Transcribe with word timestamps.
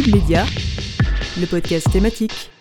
Le 0.00 1.46
podcast 1.46 1.90
thématique. 1.90 2.52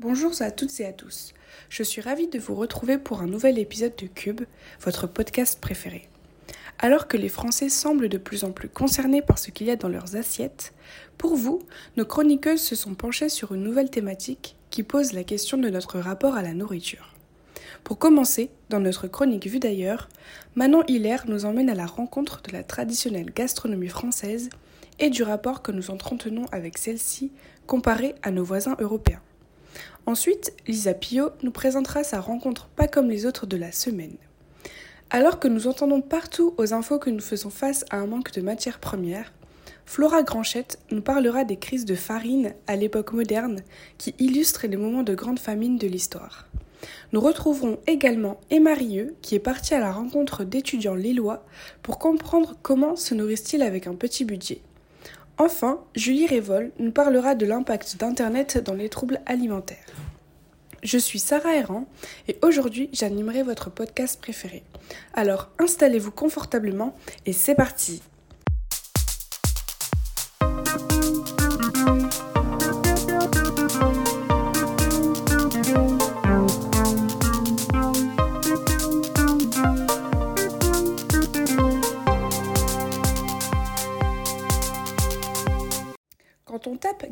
Bonjour 0.00 0.32
à 0.40 0.50
toutes 0.50 0.80
et 0.80 0.86
à 0.86 0.92
tous. 0.92 1.34
Je 1.68 1.84
suis 1.84 2.00
ravie 2.00 2.26
de 2.26 2.40
vous 2.40 2.56
retrouver 2.56 2.98
pour 2.98 3.20
un 3.20 3.26
nouvel 3.26 3.60
épisode 3.60 3.94
de 3.96 4.08
Cube, 4.08 4.40
votre 4.80 5.06
podcast 5.06 5.60
préféré. 5.60 6.08
Alors 6.80 7.08
que 7.08 7.16
les 7.16 7.28
Français 7.28 7.68
semblent 7.68 8.08
de 8.08 8.18
plus 8.18 8.44
en 8.44 8.52
plus 8.52 8.68
concernés 8.68 9.20
par 9.20 9.38
ce 9.38 9.50
qu'il 9.50 9.66
y 9.66 9.70
a 9.70 9.76
dans 9.76 9.88
leurs 9.88 10.14
assiettes, 10.14 10.72
pour 11.16 11.34
vous, 11.34 11.60
nos 11.96 12.04
chroniqueuses 12.04 12.62
se 12.62 12.76
sont 12.76 12.94
penchées 12.94 13.28
sur 13.28 13.52
une 13.52 13.64
nouvelle 13.64 13.90
thématique 13.90 14.56
qui 14.70 14.84
pose 14.84 15.12
la 15.12 15.24
question 15.24 15.58
de 15.58 15.70
notre 15.70 15.98
rapport 15.98 16.36
à 16.36 16.42
la 16.42 16.54
nourriture. 16.54 17.14
Pour 17.82 17.98
commencer, 17.98 18.50
dans 18.70 18.78
notre 18.78 19.08
chronique 19.08 19.48
vue 19.48 19.58
d'ailleurs, 19.58 20.08
Manon 20.54 20.84
Hilaire 20.86 21.24
nous 21.26 21.46
emmène 21.46 21.68
à 21.68 21.74
la 21.74 21.86
rencontre 21.86 22.42
de 22.42 22.52
la 22.52 22.62
traditionnelle 22.62 23.32
gastronomie 23.34 23.88
française 23.88 24.48
et 25.00 25.10
du 25.10 25.24
rapport 25.24 25.62
que 25.62 25.72
nous 25.72 25.90
entretenons 25.90 26.46
avec 26.52 26.78
celle-ci 26.78 27.32
comparé 27.66 28.14
à 28.22 28.30
nos 28.30 28.44
voisins 28.44 28.76
européens. 28.78 29.22
Ensuite, 30.06 30.52
Lisa 30.68 30.94
Pio 30.94 31.30
nous 31.42 31.50
présentera 31.50 32.04
sa 32.04 32.20
rencontre 32.20 32.68
pas 32.68 32.86
comme 32.86 33.10
les 33.10 33.26
autres 33.26 33.46
de 33.46 33.56
la 33.56 33.72
semaine. 33.72 34.16
Alors 35.10 35.38
que 35.38 35.48
nous 35.48 35.66
entendons 35.66 36.02
partout 36.02 36.52
aux 36.58 36.74
infos 36.74 36.98
que 36.98 37.08
nous 37.08 37.20
faisons 37.20 37.48
face 37.48 37.86
à 37.88 37.96
un 37.96 38.06
manque 38.06 38.32
de 38.32 38.42
matières 38.42 38.78
premières, 38.78 39.32
Flora 39.86 40.22
Granchette 40.22 40.78
nous 40.90 41.00
parlera 41.00 41.44
des 41.44 41.56
crises 41.56 41.86
de 41.86 41.94
farine 41.94 42.52
à 42.66 42.76
l'époque 42.76 43.14
moderne 43.14 43.62
qui 43.96 44.14
illustrent 44.18 44.66
les 44.66 44.76
moments 44.76 45.02
de 45.02 45.14
grande 45.14 45.38
famine 45.38 45.78
de 45.78 45.86
l'histoire. 45.86 46.46
Nous 47.12 47.20
retrouverons 47.20 47.78
également 47.86 48.38
Emma 48.50 48.74
Rieux 48.74 49.14
qui 49.22 49.34
est 49.34 49.38
partie 49.38 49.72
à 49.72 49.80
la 49.80 49.92
rencontre 49.92 50.44
d'étudiants 50.44 50.94
lillois 50.94 51.42
pour 51.82 51.98
comprendre 51.98 52.56
comment 52.60 52.94
se 52.94 53.14
nourrissent-ils 53.14 53.62
avec 53.62 53.86
un 53.86 53.94
petit 53.94 54.26
budget. 54.26 54.60
Enfin, 55.38 55.80
Julie 55.94 56.26
Révol 56.26 56.70
nous 56.78 56.92
parlera 56.92 57.34
de 57.34 57.46
l'impact 57.46 57.96
d'Internet 57.98 58.58
dans 58.58 58.74
les 58.74 58.90
troubles 58.90 59.22
alimentaires. 59.24 59.86
Je 60.82 60.96
suis 60.98 61.18
Sarah 61.18 61.56
Errand 61.56 61.86
et 62.28 62.38
aujourd'hui 62.42 62.88
j'animerai 62.92 63.42
votre 63.42 63.68
podcast 63.68 64.20
préféré. 64.20 64.62
Alors 65.12 65.48
installez-vous 65.58 66.12
confortablement 66.12 66.96
et 67.26 67.32
c'est 67.32 67.56
parti 67.56 68.00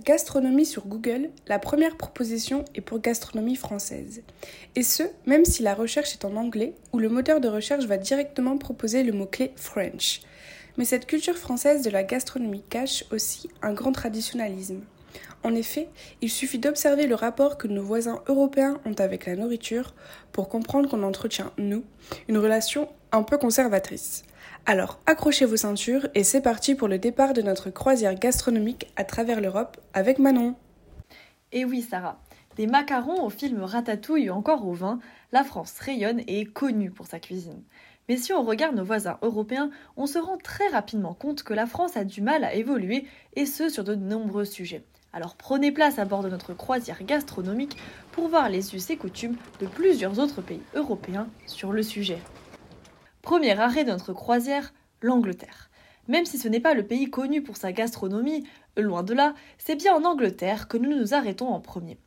gastronomie 0.06 0.64
sur 0.64 0.86
Google, 0.86 1.30
la 1.48 1.58
première 1.58 1.96
proposition 1.96 2.64
est 2.76 2.80
pour 2.80 3.00
gastronomie 3.00 3.56
française. 3.56 4.22
Et 4.76 4.84
ce, 4.84 5.02
même 5.26 5.44
si 5.44 5.64
la 5.64 5.74
recherche 5.74 6.12
est 6.12 6.24
en 6.24 6.36
anglais, 6.36 6.74
où 6.92 7.00
le 7.00 7.08
moteur 7.08 7.40
de 7.40 7.48
recherche 7.48 7.86
va 7.86 7.96
directement 7.96 8.56
proposer 8.56 9.02
le 9.02 9.12
mot-clé 9.12 9.52
French. 9.56 10.20
Mais 10.78 10.84
cette 10.84 11.06
culture 11.06 11.36
française 11.36 11.82
de 11.82 11.90
la 11.90 12.04
gastronomie 12.04 12.62
cache 12.70 13.04
aussi 13.10 13.50
un 13.62 13.72
grand 13.72 13.90
traditionnalisme. 13.90 14.82
En 15.42 15.54
effet, 15.56 15.88
il 16.22 16.30
suffit 16.30 16.60
d'observer 16.60 17.08
le 17.08 17.16
rapport 17.16 17.58
que 17.58 17.66
nos 17.66 17.82
voisins 17.82 18.22
européens 18.28 18.78
ont 18.84 18.94
avec 18.94 19.26
la 19.26 19.34
nourriture 19.34 19.92
pour 20.30 20.48
comprendre 20.48 20.88
qu'on 20.88 21.02
entretient, 21.02 21.52
nous, 21.58 21.82
une 22.28 22.38
relation 22.38 22.88
un 23.10 23.24
peu 23.24 23.38
conservatrice. 23.38 24.22
Alors, 24.68 24.98
accrochez 25.06 25.44
vos 25.44 25.56
ceintures 25.56 26.08
et 26.16 26.24
c'est 26.24 26.40
parti 26.40 26.74
pour 26.74 26.88
le 26.88 26.98
départ 26.98 27.34
de 27.34 27.40
notre 27.40 27.70
croisière 27.70 28.16
gastronomique 28.16 28.88
à 28.96 29.04
travers 29.04 29.40
l'Europe 29.40 29.76
avec 29.94 30.18
Manon. 30.18 30.56
Et 31.52 31.64
oui, 31.64 31.82
Sarah, 31.82 32.18
des 32.56 32.66
macarons 32.66 33.22
au 33.22 33.30
film 33.30 33.62
Ratatouille 33.62 34.28
ou 34.28 34.32
encore 34.32 34.66
au 34.66 34.72
vin, 34.72 34.98
la 35.30 35.44
France 35.44 35.78
rayonne 35.78 36.20
et 36.26 36.40
est 36.40 36.52
connue 36.52 36.90
pour 36.90 37.06
sa 37.06 37.20
cuisine. 37.20 37.62
Mais 38.08 38.16
si 38.16 38.32
on 38.32 38.42
regarde 38.42 38.74
nos 38.74 38.84
voisins 38.84 39.18
européens, 39.22 39.70
on 39.96 40.06
se 40.06 40.18
rend 40.18 40.36
très 40.36 40.66
rapidement 40.66 41.14
compte 41.14 41.44
que 41.44 41.54
la 41.54 41.66
France 41.66 41.96
a 41.96 42.02
du 42.02 42.20
mal 42.20 42.42
à 42.42 42.54
évoluer, 42.54 43.06
et 43.36 43.46
ce 43.46 43.68
sur 43.68 43.84
de 43.84 43.94
nombreux 43.94 44.44
sujets. 44.44 44.84
Alors 45.12 45.36
prenez 45.36 45.70
place 45.70 46.00
à 46.00 46.04
bord 46.04 46.24
de 46.24 46.28
notre 46.28 46.54
croisière 46.54 47.04
gastronomique 47.04 47.76
pour 48.10 48.26
voir 48.28 48.48
les 48.48 48.74
us 48.74 48.90
et 48.90 48.96
coutumes 48.96 49.36
de 49.60 49.66
plusieurs 49.66 50.18
autres 50.18 50.42
pays 50.42 50.62
européens 50.74 51.28
sur 51.46 51.70
le 51.72 51.84
sujet. 51.84 52.18
Premier 53.26 53.58
arrêt 53.58 53.82
de 53.82 53.90
notre 53.90 54.12
croisière, 54.12 54.72
l'Angleterre. 55.02 55.68
Même 56.06 56.26
si 56.26 56.38
ce 56.38 56.46
n'est 56.46 56.60
pas 56.60 56.74
le 56.74 56.86
pays 56.86 57.10
connu 57.10 57.42
pour 57.42 57.56
sa 57.56 57.72
gastronomie, 57.72 58.46
loin 58.76 59.02
de 59.02 59.14
là, 59.14 59.34
c'est 59.58 59.74
bien 59.74 59.96
en 59.96 60.04
Angleterre 60.04 60.68
que 60.68 60.76
nous 60.76 60.96
nous 60.96 61.12
arrêtons 61.12 61.48
en 61.48 61.58
premier. 61.58 61.98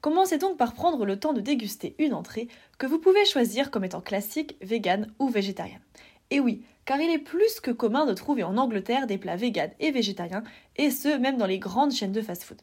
Commencez 0.00 0.36
donc 0.36 0.56
par 0.56 0.72
prendre 0.72 1.06
le 1.06 1.16
temps 1.16 1.32
de 1.32 1.40
déguster 1.40 1.94
une 2.00 2.12
entrée 2.12 2.48
que 2.76 2.88
vous 2.88 2.98
pouvez 2.98 3.24
choisir 3.24 3.70
comme 3.70 3.84
étant 3.84 4.00
classique, 4.00 4.56
vegan 4.62 5.06
ou 5.20 5.28
végétarien. 5.28 5.78
Et 6.32 6.40
oui, 6.40 6.64
car 6.86 6.98
il 7.00 7.08
est 7.08 7.18
plus 7.18 7.60
que 7.60 7.70
commun 7.70 8.04
de 8.04 8.12
trouver 8.12 8.42
en 8.42 8.56
Angleterre 8.56 9.06
des 9.06 9.16
plats 9.16 9.36
véganes 9.36 9.74
et 9.78 9.92
végétariens, 9.92 10.42
et 10.74 10.90
ce 10.90 11.16
même 11.18 11.36
dans 11.36 11.46
les 11.46 11.60
grandes 11.60 11.92
chaînes 11.92 12.10
de 12.10 12.20
fast-food. 12.20 12.60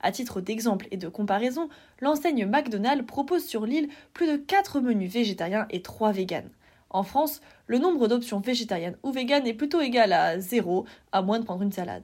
À 0.00 0.12
titre 0.12 0.40
d'exemple 0.40 0.88
et 0.92 0.96
de 0.96 1.08
comparaison, 1.10 1.68
l'enseigne 2.00 2.46
McDonald's 2.46 3.06
propose 3.06 3.44
sur 3.44 3.66
l'île 3.66 3.90
plus 4.14 4.28
de 4.28 4.36
4 4.38 4.80
menus 4.80 5.12
végétariens 5.12 5.66
et 5.68 5.82
3 5.82 6.12
véganes. 6.12 6.48
En 6.90 7.04
France, 7.04 7.40
le 7.68 7.78
nombre 7.78 8.08
d'options 8.08 8.40
végétariennes 8.40 8.98
ou 9.04 9.12
véganes 9.12 9.46
est 9.46 9.54
plutôt 9.54 9.80
égal 9.80 10.12
à 10.12 10.40
zéro, 10.40 10.86
à 11.12 11.22
moins 11.22 11.38
de 11.38 11.44
prendre 11.44 11.62
une 11.62 11.70
salade. 11.70 12.02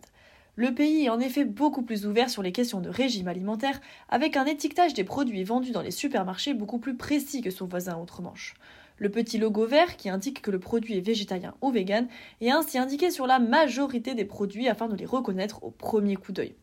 Le 0.55 0.73
pays 0.73 1.05
est 1.05 1.11
en 1.11 1.19
effet 1.19 1.45
beaucoup 1.45 1.83
plus 1.83 2.07
ouvert 2.07 2.31
sur 2.31 2.43
les 2.43 2.53
questions 2.53 2.81
de 2.81 2.89
régime 2.89 3.27
alimentaire, 3.27 3.81
avec 4.09 4.37
un 4.37 4.47
étiquetage 4.47 4.95
des 4.95 5.03
produits 5.03 5.43
vendus 5.43 5.73
dans 5.73 5.83
les 5.83 5.91
supermarchés 5.91 6.55
beaucoup 6.55 6.79
plus 6.79 6.97
précis 6.97 7.43
que 7.43 7.51
son 7.51 7.67
voisin 7.67 7.99
outre-Manche. 7.99 8.55
Le 8.97 9.11
petit 9.11 9.39
logo 9.39 9.67
vert 9.67 9.97
qui 9.97 10.09
indique 10.09 10.41
que 10.41 10.53
le 10.53 10.61
produit 10.61 10.97
est 10.97 11.03
végétarien 11.03 11.55
ou 11.61 11.71
vegan 11.71 12.07
est 12.41 12.51
ainsi 12.51 12.79
indiqué 12.79 13.11
sur 13.11 13.27
la 13.27 13.41
majorité 13.41 14.15
des 14.15 14.25
produits 14.25 14.69
afin 14.69 14.89
de 14.89 14.97
les 14.97 15.05
reconnaître 15.05 15.63
au 15.65 15.71
premier 15.71 16.17
coup 16.17 16.33
d'œil. 16.33 16.55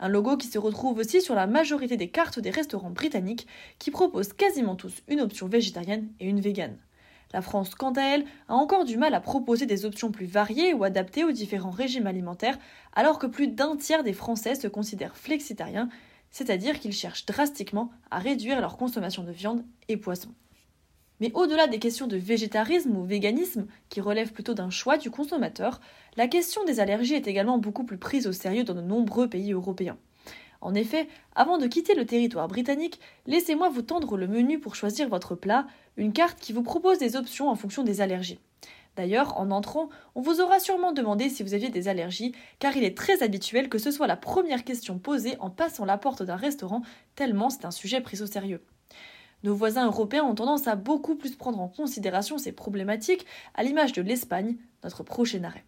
Un 0.00 0.08
logo 0.08 0.36
qui 0.36 0.48
se 0.48 0.58
retrouve 0.58 0.98
aussi 0.98 1.22
sur 1.22 1.34
la 1.34 1.46
majorité 1.46 1.96
des 1.96 2.08
cartes 2.08 2.40
des 2.40 2.50
restaurants 2.50 2.90
britanniques 2.90 3.46
qui 3.78 3.90
proposent 3.90 4.32
quasiment 4.32 4.76
tous 4.76 5.02
une 5.08 5.20
option 5.20 5.46
végétarienne 5.46 6.08
et 6.20 6.28
une 6.28 6.40
végane. 6.40 6.76
La 7.34 7.42
France, 7.42 7.74
quant 7.74 7.90
à 7.94 8.00
elle, 8.00 8.26
a 8.46 8.54
encore 8.54 8.84
du 8.84 8.96
mal 8.96 9.12
à 9.12 9.20
proposer 9.20 9.66
des 9.66 9.84
options 9.84 10.12
plus 10.12 10.24
variées 10.24 10.72
ou 10.72 10.84
adaptées 10.84 11.24
aux 11.24 11.32
différents 11.32 11.72
régimes 11.72 12.06
alimentaires, 12.06 12.60
alors 12.92 13.18
que 13.18 13.26
plus 13.26 13.48
d'un 13.48 13.74
tiers 13.74 14.04
des 14.04 14.12
Français 14.12 14.54
se 14.54 14.68
considèrent 14.68 15.16
flexitariens, 15.16 15.88
c'est-à-dire 16.30 16.78
qu'ils 16.78 16.92
cherchent 16.92 17.26
drastiquement 17.26 17.90
à 18.12 18.20
réduire 18.20 18.60
leur 18.60 18.76
consommation 18.76 19.24
de 19.24 19.32
viande 19.32 19.64
et 19.88 19.96
poisson. 19.96 20.28
Mais 21.18 21.32
au-delà 21.34 21.66
des 21.66 21.80
questions 21.80 22.06
de 22.06 22.16
végétarisme 22.16 22.96
ou 22.96 23.02
véganisme, 23.02 23.66
qui 23.88 24.00
relèvent 24.00 24.32
plutôt 24.32 24.54
d'un 24.54 24.70
choix 24.70 24.96
du 24.96 25.10
consommateur, 25.10 25.80
la 26.16 26.28
question 26.28 26.64
des 26.64 26.78
allergies 26.78 27.14
est 27.14 27.26
également 27.26 27.58
beaucoup 27.58 27.82
plus 27.82 27.98
prise 27.98 28.28
au 28.28 28.32
sérieux 28.32 28.62
dans 28.62 28.74
de 28.74 28.80
nombreux 28.80 29.28
pays 29.28 29.54
européens. 29.54 29.98
En 30.64 30.74
effet, 30.74 31.08
avant 31.34 31.58
de 31.58 31.66
quitter 31.66 31.94
le 31.94 32.06
territoire 32.06 32.48
britannique, 32.48 32.98
laissez-moi 33.26 33.68
vous 33.68 33.82
tendre 33.82 34.16
le 34.16 34.26
menu 34.26 34.58
pour 34.58 34.76
choisir 34.76 35.10
votre 35.10 35.34
plat, 35.34 35.66
une 35.98 36.14
carte 36.14 36.40
qui 36.40 36.54
vous 36.54 36.62
propose 36.62 36.96
des 36.96 37.16
options 37.16 37.50
en 37.50 37.54
fonction 37.54 37.82
des 37.82 38.00
allergies. 38.00 38.40
D'ailleurs, 38.96 39.38
en 39.38 39.50
entrant, 39.50 39.90
on 40.14 40.22
vous 40.22 40.40
aura 40.40 40.60
sûrement 40.60 40.92
demandé 40.92 41.28
si 41.28 41.42
vous 41.42 41.52
aviez 41.52 41.68
des 41.68 41.86
allergies, 41.86 42.32
car 42.60 42.74
il 42.78 42.84
est 42.84 42.96
très 42.96 43.22
habituel 43.22 43.68
que 43.68 43.76
ce 43.76 43.90
soit 43.90 44.06
la 44.06 44.16
première 44.16 44.64
question 44.64 44.98
posée 44.98 45.36
en 45.38 45.50
passant 45.50 45.84
la 45.84 45.98
porte 45.98 46.22
d'un 46.22 46.36
restaurant, 46.36 46.80
tellement 47.14 47.50
c'est 47.50 47.66
un 47.66 47.70
sujet 47.70 48.00
pris 48.00 48.22
au 48.22 48.26
sérieux. 48.26 48.64
Nos 49.42 49.54
voisins 49.54 49.84
européens 49.84 50.24
ont 50.24 50.34
tendance 50.34 50.66
à 50.66 50.76
beaucoup 50.76 51.14
plus 51.14 51.36
prendre 51.36 51.60
en 51.60 51.68
considération 51.68 52.38
ces 52.38 52.52
problématiques, 52.52 53.26
à 53.54 53.64
l'image 53.64 53.92
de 53.92 54.00
l'Espagne, 54.00 54.56
notre 54.82 55.02
prochain 55.02 55.44
arrêt. 55.44 55.66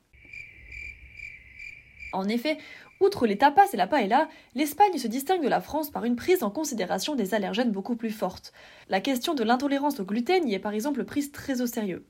En 2.13 2.29
effet, 2.29 2.57
outre 3.01 3.27
les 3.27 3.39
tapas 3.39 3.73
et 3.73 3.77
la 3.77 3.87
paella, 3.87 4.29
l'Espagne 4.55 4.99
se 4.99 5.09
distingue 5.09 5.43
de 5.43 5.49
la 5.49 5.61
France 5.61 5.91
par 5.91 6.05
une 6.05 6.17
prise 6.17 6.43
en 6.43 6.51
considération 6.51 7.15
des 7.15 7.35
allergènes 7.35 7.73
beaucoup 7.73 7.97
plus 7.97 8.11
forte. 8.11 8.53
La 8.89 9.01
question 9.01 9.35
de 9.35 9.45
l'intolérance 9.45 10.01
au 10.01 10.05
gluten 10.05 10.49
y 10.49 10.55
est 10.55 10.59
par 10.59 10.73
exemple 10.73 11.05
prise 11.05 11.33
très 11.33 11.61
au 11.61 11.67
sérieux. 11.67 12.05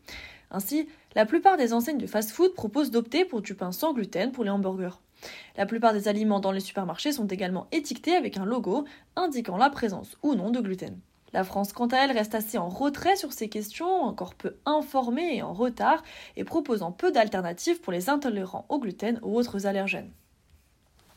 Ainsi, 0.50 0.88
la 1.15 1.27
plupart 1.27 1.56
des 1.56 1.73
enseignes 1.73 1.99
de 1.99 2.06
fast-food 2.06 2.55
proposent 2.55 2.91
d'opter 2.91 3.25
pour 3.25 3.43
du 3.43 3.55
pain 3.55 3.73
sans 3.73 3.93
gluten 3.93 4.33
pour 4.33 4.44
les 4.44 4.50
hamburgers. 4.50 5.00
La 5.56 5.67
plupart 5.67 5.93
des 5.93 6.09
aliments 6.09 6.41
dans 6.41 6.53
les 6.53 6.61
supermarchés 6.61 7.12
sont 7.12 7.27
également 7.27 7.67
étiquetés 7.73 8.15
avec 8.15 8.37
un 8.37 8.44
logo 8.44 8.85
indiquant 9.17 9.56
la 9.56 9.71
présence 9.71 10.17
ou 10.23 10.35
non 10.35 10.50
de 10.50 10.61
gluten. 10.61 10.99
La 11.33 11.44
France, 11.44 11.73
quant 11.73 11.88
à 11.88 11.99
elle, 11.99 12.12
reste 12.12 12.35
assez 12.35 12.56
en 12.56 12.69
retrait 12.69 13.17
sur 13.17 13.33
ces 13.33 13.49
questions, 13.49 14.03
encore 14.03 14.35
peu 14.35 14.56
informée 14.65 15.37
et 15.37 15.43
en 15.43 15.53
retard, 15.53 16.03
et 16.37 16.44
proposant 16.44 16.93
peu 16.93 17.11
d'alternatives 17.11 17.81
pour 17.81 17.93
les 17.93 18.09
intolérants 18.09 18.67
au 18.69 18.79
gluten 18.79 19.19
ou 19.23 19.37
autres 19.37 19.67
allergènes. 19.67 20.12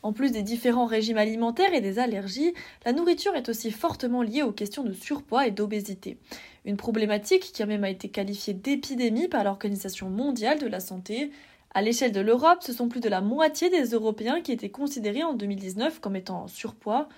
En 0.02 0.12
plus 0.12 0.32
des 0.32 0.42
différents 0.42 0.86
régimes 0.86 1.18
alimentaires 1.18 1.74
et 1.74 1.80
des 1.80 1.98
allergies, 1.98 2.54
la 2.84 2.92
nourriture 2.92 3.34
est 3.34 3.48
aussi 3.48 3.70
fortement 3.70 4.22
liée 4.22 4.42
aux 4.42 4.52
questions 4.52 4.82
de 4.82 4.92
surpoids 4.92 5.46
et 5.46 5.50
d'obésité. 5.50 6.16
Une 6.64 6.78
problématique 6.78 7.52
qui 7.52 7.62
a 7.62 7.66
même 7.66 7.84
été 7.84 8.08
qualifiée 8.08 8.54
d'épidémie 8.54 9.28
par 9.28 9.44
l'Organisation 9.44 10.08
mondiale 10.08 10.58
de 10.58 10.66
la 10.66 10.80
santé. 10.80 11.30
À 11.74 11.82
l'échelle 11.82 12.12
de 12.12 12.20
l'Europe, 12.20 12.62
ce 12.62 12.72
sont 12.72 12.88
plus 12.88 13.00
de 13.00 13.08
la 13.08 13.20
moitié 13.20 13.68
des 13.68 13.90
Européens 13.90 14.40
qui 14.40 14.52
étaient 14.52 14.70
considérés 14.70 15.22
en 15.22 15.34
2019 15.34 16.00
comme 16.00 16.16
étant 16.16 16.44
en 16.44 16.48
surpoids. 16.48 17.08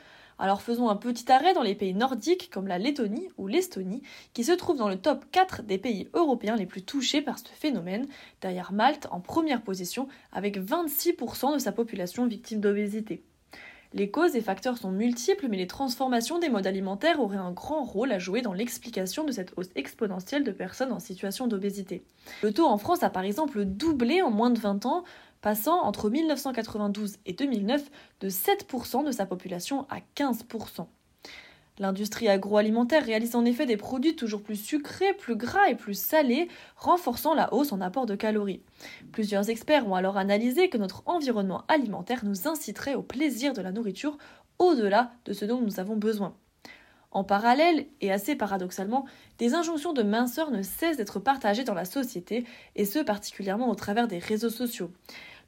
Alors 0.42 0.60
faisons 0.60 0.88
un 0.88 0.96
petit 0.96 1.30
arrêt 1.30 1.54
dans 1.54 1.62
les 1.62 1.76
pays 1.76 1.94
nordiques 1.94 2.50
comme 2.50 2.66
la 2.66 2.76
Lettonie 2.76 3.28
ou 3.38 3.46
l'Estonie, 3.46 4.02
qui 4.34 4.42
se 4.42 4.50
trouvent 4.50 4.76
dans 4.76 4.88
le 4.88 5.00
top 5.00 5.24
4 5.30 5.62
des 5.62 5.78
pays 5.78 6.08
européens 6.14 6.56
les 6.56 6.66
plus 6.66 6.82
touchés 6.82 7.22
par 7.22 7.38
ce 7.38 7.44
phénomène, 7.44 8.08
derrière 8.40 8.72
Malte 8.72 9.06
en 9.12 9.20
première 9.20 9.62
position 9.62 10.08
avec 10.32 10.58
26% 10.58 11.54
de 11.54 11.58
sa 11.60 11.70
population 11.70 12.26
victime 12.26 12.60
d'obésité. 12.60 13.22
Les 13.94 14.10
causes 14.10 14.34
et 14.34 14.40
facteurs 14.40 14.78
sont 14.78 14.90
multiples, 14.90 15.46
mais 15.48 15.58
les 15.58 15.66
transformations 15.68 16.40
des 16.40 16.48
modes 16.48 16.66
alimentaires 16.66 17.20
auraient 17.20 17.36
un 17.36 17.52
grand 17.52 17.84
rôle 17.84 18.10
à 18.10 18.18
jouer 18.18 18.40
dans 18.40 18.54
l'explication 18.54 19.22
de 19.22 19.30
cette 19.30 19.52
hausse 19.56 19.70
exponentielle 19.76 20.42
de 20.42 20.50
personnes 20.50 20.92
en 20.92 20.98
situation 20.98 21.46
d'obésité. 21.46 22.02
Le 22.42 22.52
taux 22.52 22.66
en 22.66 22.78
France 22.78 23.04
a 23.04 23.10
par 23.10 23.22
exemple 23.22 23.64
doublé 23.64 24.22
en 24.22 24.30
moins 24.30 24.50
de 24.50 24.58
20 24.58 24.86
ans, 24.86 25.04
passant 25.42 25.82
entre 25.82 26.08
1992 26.08 27.16
et 27.26 27.34
2009 27.34 27.90
de 28.20 28.30
7% 28.30 29.04
de 29.04 29.12
sa 29.12 29.26
population 29.26 29.86
à 29.90 29.98
15%. 30.16 30.86
L'industrie 31.78 32.28
agroalimentaire 32.28 33.04
réalise 33.04 33.34
en 33.34 33.44
effet 33.44 33.66
des 33.66 33.78
produits 33.78 34.14
toujours 34.14 34.42
plus 34.42 34.56
sucrés, 34.56 35.14
plus 35.14 35.36
gras 35.36 35.68
et 35.68 35.74
plus 35.74 35.98
salés, 35.98 36.48
renforçant 36.76 37.34
la 37.34 37.52
hausse 37.52 37.72
en 37.72 37.80
apport 37.80 38.06
de 38.06 38.14
calories. 38.14 38.62
Plusieurs 39.10 39.48
experts 39.48 39.88
ont 39.88 39.94
alors 39.94 40.16
analysé 40.16 40.68
que 40.68 40.78
notre 40.78 41.02
environnement 41.06 41.64
alimentaire 41.68 42.24
nous 42.24 42.46
inciterait 42.46 42.94
au 42.94 43.02
plaisir 43.02 43.52
de 43.52 43.62
la 43.62 43.72
nourriture 43.72 44.18
au-delà 44.58 45.12
de 45.24 45.32
ce 45.32 45.44
dont 45.44 45.60
nous 45.60 45.80
avons 45.80 45.96
besoin. 45.96 46.36
En 47.10 47.24
parallèle, 47.24 47.86
et 48.00 48.12
assez 48.12 48.36
paradoxalement, 48.36 49.04
des 49.38 49.54
injonctions 49.54 49.92
de 49.92 50.02
minceur 50.02 50.50
ne 50.50 50.62
cessent 50.62 50.96
d'être 50.96 51.20
partagées 51.20 51.64
dans 51.64 51.74
la 51.74 51.84
société, 51.84 52.44
et 52.74 52.84
ce 52.84 53.00
particulièrement 53.00 53.70
au 53.70 53.74
travers 53.74 54.08
des 54.08 54.18
réseaux 54.18 54.50
sociaux 54.50 54.92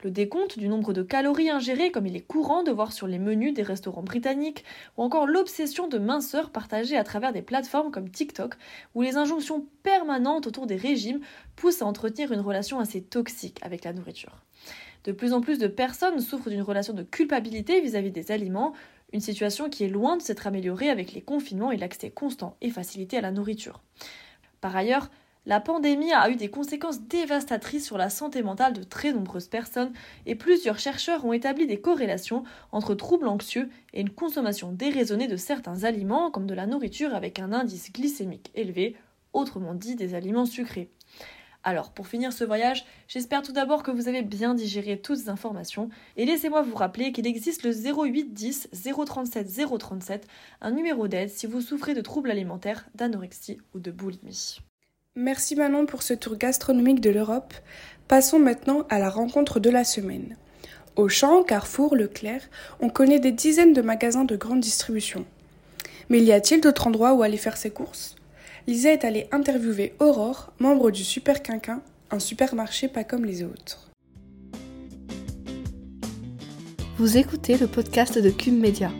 le 0.05 0.11
décompte 0.11 0.59
du 0.59 0.69
nombre 0.69 0.93
de 0.93 1.03
calories 1.03 1.49
ingérées 1.49 1.91
comme 1.91 2.07
il 2.07 2.15
est 2.15 2.21
courant 2.21 2.63
de 2.63 2.71
voir 2.71 2.93
sur 2.93 3.07
les 3.07 3.19
menus 3.19 3.55
des 3.55 3.63
restaurants 3.63 4.03
britanniques, 4.03 4.63
ou 4.97 5.03
encore 5.03 5.27
l'obsession 5.27 5.89
de 5.89 5.99
minceur 5.99 6.51
partagée 6.51 6.97
à 6.99 7.05
travers 7.05 7.33
des 7.33 7.41
plateformes 7.41 7.91
comme 7.91 8.11
TikTok, 8.11 8.55
où 8.95 9.01
les 9.01 9.17
injonctions 9.17 9.67
permanentes 9.83 10.47
autour 10.47 10.67
des 10.67 10.77
régimes 10.77 11.21
poussent 11.57 11.81
à 11.81 11.87
entretenir 11.87 12.33
une 12.33 12.41
relation 12.41 12.79
assez 12.81 13.03
toxique 13.03 13.59
avec 13.63 13.85
la 13.85 13.95
nourriture. 13.95 14.43
De 15.05 15.13
plus 15.13 15.33
en 15.33 15.41
plus 15.41 15.59
de 15.59 15.69
personnes 15.69 16.21
souffrent 16.21 16.51
d'une 16.51 16.63
relation 16.63 16.93
de 16.93 17.03
culpabilité 17.03 17.81
vis-à-vis 17.81 18.11
des 18.11 18.31
aliments, 18.31 18.75
une 19.15 19.21
situation 19.21 19.71
qui 19.71 19.85
est 19.85 19.89
loin 19.89 20.19
de 20.19 20.23
s'être 20.23 20.47
améliorée 20.47 20.91
avec 20.91 21.15
les 21.15 21.23
confinements 21.23 21.73
et 21.73 21.79
l'accès 21.79 22.11
constant 22.11 22.57
et 22.61 22.69
facilité 22.69 23.17
à 23.17 23.21
la 23.23 23.33
nourriture. 23.33 23.81
Par 24.61 24.77
ailleurs, 24.77 25.11
la 25.47 25.61
pandémie 25.61 26.13
a 26.13 26.31
eu 26.31 26.37
des 26.37 26.49
conséquences 26.49 27.03
dévastatrices 27.03 27.85
sur 27.85 27.99
la 27.99 28.09
santé 28.09 28.43
mentale 28.43 28.73
de 28.73 28.83
très 28.83 29.13
nombreuses 29.13 29.49
personnes 29.49 29.93
et 30.25 30.35
plusieurs 30.35 30.79
chercheurs 30.79 31.25
ont 31.27 31.35
établi 31.35 31.67
des 31.67 31.81
corrélations 31.81 32.45
entre 32.73 32.95
troubles 32.95 33.29
anxieux 33.29 33.69
et 33.93 34.01
une 34.01 34.11
consommation 34.11 34.73
déraisonnée 34.73 35.29
de 35.29 35.37
certains 35.37 35.85
aliments 35.85 36.31
comme 36.31 36.47
de 36.47 36.55
la 36.55 36.67
nourriture 36.67 37.15
avec 37.15 37.39
un 37.39 37.53
indice 37.53 37.93
glycémique 37.93 38.51
élevé, 38.55 38.97
autrement 39.35 39.75
dit 39.75 39.97
des 39.97 40.15
aliments 40.15 40.47
sucrés. 40.47 40.91
Alors, 41.63 41.93
pour 41.93 42.07
finir 42.07 42.33
ce 42.33 42.45
voyage, 42.45 42.85
j'espère 43.09 43.43
tout 43.43 43.53
d'abord 43.53 43.83
que 43.83 43.91
vous 43.91 44.09
avez 44.09 44.23
bien 44.23 44.55
digéré 44.55 45.01
toutes 45.01 45.17
ces 45.17 45.29
informations 45.31 45.89
et 46.17 46.27
laissez-moi 46.27 46.63
vous 46.63 46.75
rappeler 46.75 47.13
qu'il 47.13 47.27
existe 47.27 47.63
le 47.65 47.73
0810 47.73 48.69
037 49.07 49.79
037, 49.79 50.27
un 50.61 50.71
numéro 50.71 51.09
d'aide 51.09 51.31
si 51.31 51.47
vous 51.47 51.63
souffrez 51.63 51.95
de 51.95 52.03
troubles 52.03 52.31
alimentaires, 52.31 52.87
d'anorexie 52.95 53.59
ou 53.75 53.79
de 53.79 53.91
boulimie. 53.91 54.59
Merci 55.17 55.55
Manon 55.55 55.87
pour 55.87 56.03
ce 56.03 56.13
tour 56.13 56.37
gastronomique 56.37 57.01
de 57.01 57.11
l'Europe. 57.11 57.55
Passons 58.09 58.41
maintenant 58.41 58.85
à 58.91 58.99
la 58.99 59.09
rencontre 59.09 59.61
de 59.61 59.71
la 59.71 59.85
semaine. 59.85 60.37
Au 60.97 61.09
Champ, 61.09 61.45
Carrefour, 61.45 61.95
Leclerc, 61.95 62.43
on 62.81 62.89
connaît 62.89 63.21
des 63.21 63.31
dizaines 63.31 63.73
de 63.73 63.81
magasins 63.81 64.25
de 64.25 64.35
grande 64.35 64.59
distribution. 64.59 65.25
Mais 66.09 66.19
y 66.19 66.33
a-t-il 66.33 66.61
d'autres 66.61 66.89
endroits 66.89 67.15
où 67.15 67.23
aller 67.23 67.37
faire 67.37 67.57
ses 67.57 67.71
courses? 67.71 68.17
Lisa 68.67 68.93
est 68.93 69.05
allée 69.05 69.29
interviewer 69.31 69.95
Aurore, 70.01 70.53
membre 70.59 70.91
du 70.91 71.05
Super 71.05 71.45
Quinquin, 71.45 71.81
un 72.11 72.19
supermarché 72.19 72.89
pas 72.89 73.05
comme 73.05 73.25
les 73.25 73.45
autres. 73.45 73.93
Vous 76.99 77.19
écoutez 77.19 77.57
le 77.57 77.69
podcast 77.69 78.19
de 78.19 78.31
Cube 78.31 78.59
Media. 78.59 78.91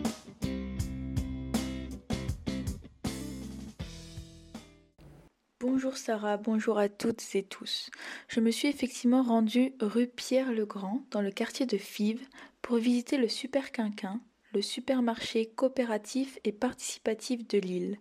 Bonjour 5.67 5.97
Sarah, 5.97 6.37
bonjour 6.37 6.77
à 6.77 6.89
toutes 6.89 7.23
et 7.33 7.41
tous. 7.41 7.89
Je 8.27 8.39
me 8.39 8.51
suis 8.51 8.67
effectivement 8.67 9.23
rendue 9.23 9.73
rue 9.81 10.05
Pierre-le-Grand, 10.05 11.03
dans 11.09 11.21
le 11.21 11.31
quartier 11.31 11.65
de 11.65 11.77
Fives, 11.77 12.27
pour 12.61 12.77
visiter 12.77 13.17
le 13.17 13.27
Super 13.27 13.71
Quinquin, 13.71 14.21
le 14.53 14.61
supermarché 14.61 15.47
coopératif 15.47 16.37
et 16.43 16.51
participatif 16.51 17.47
de 17.47 17.57
Lille. 17.57 17.97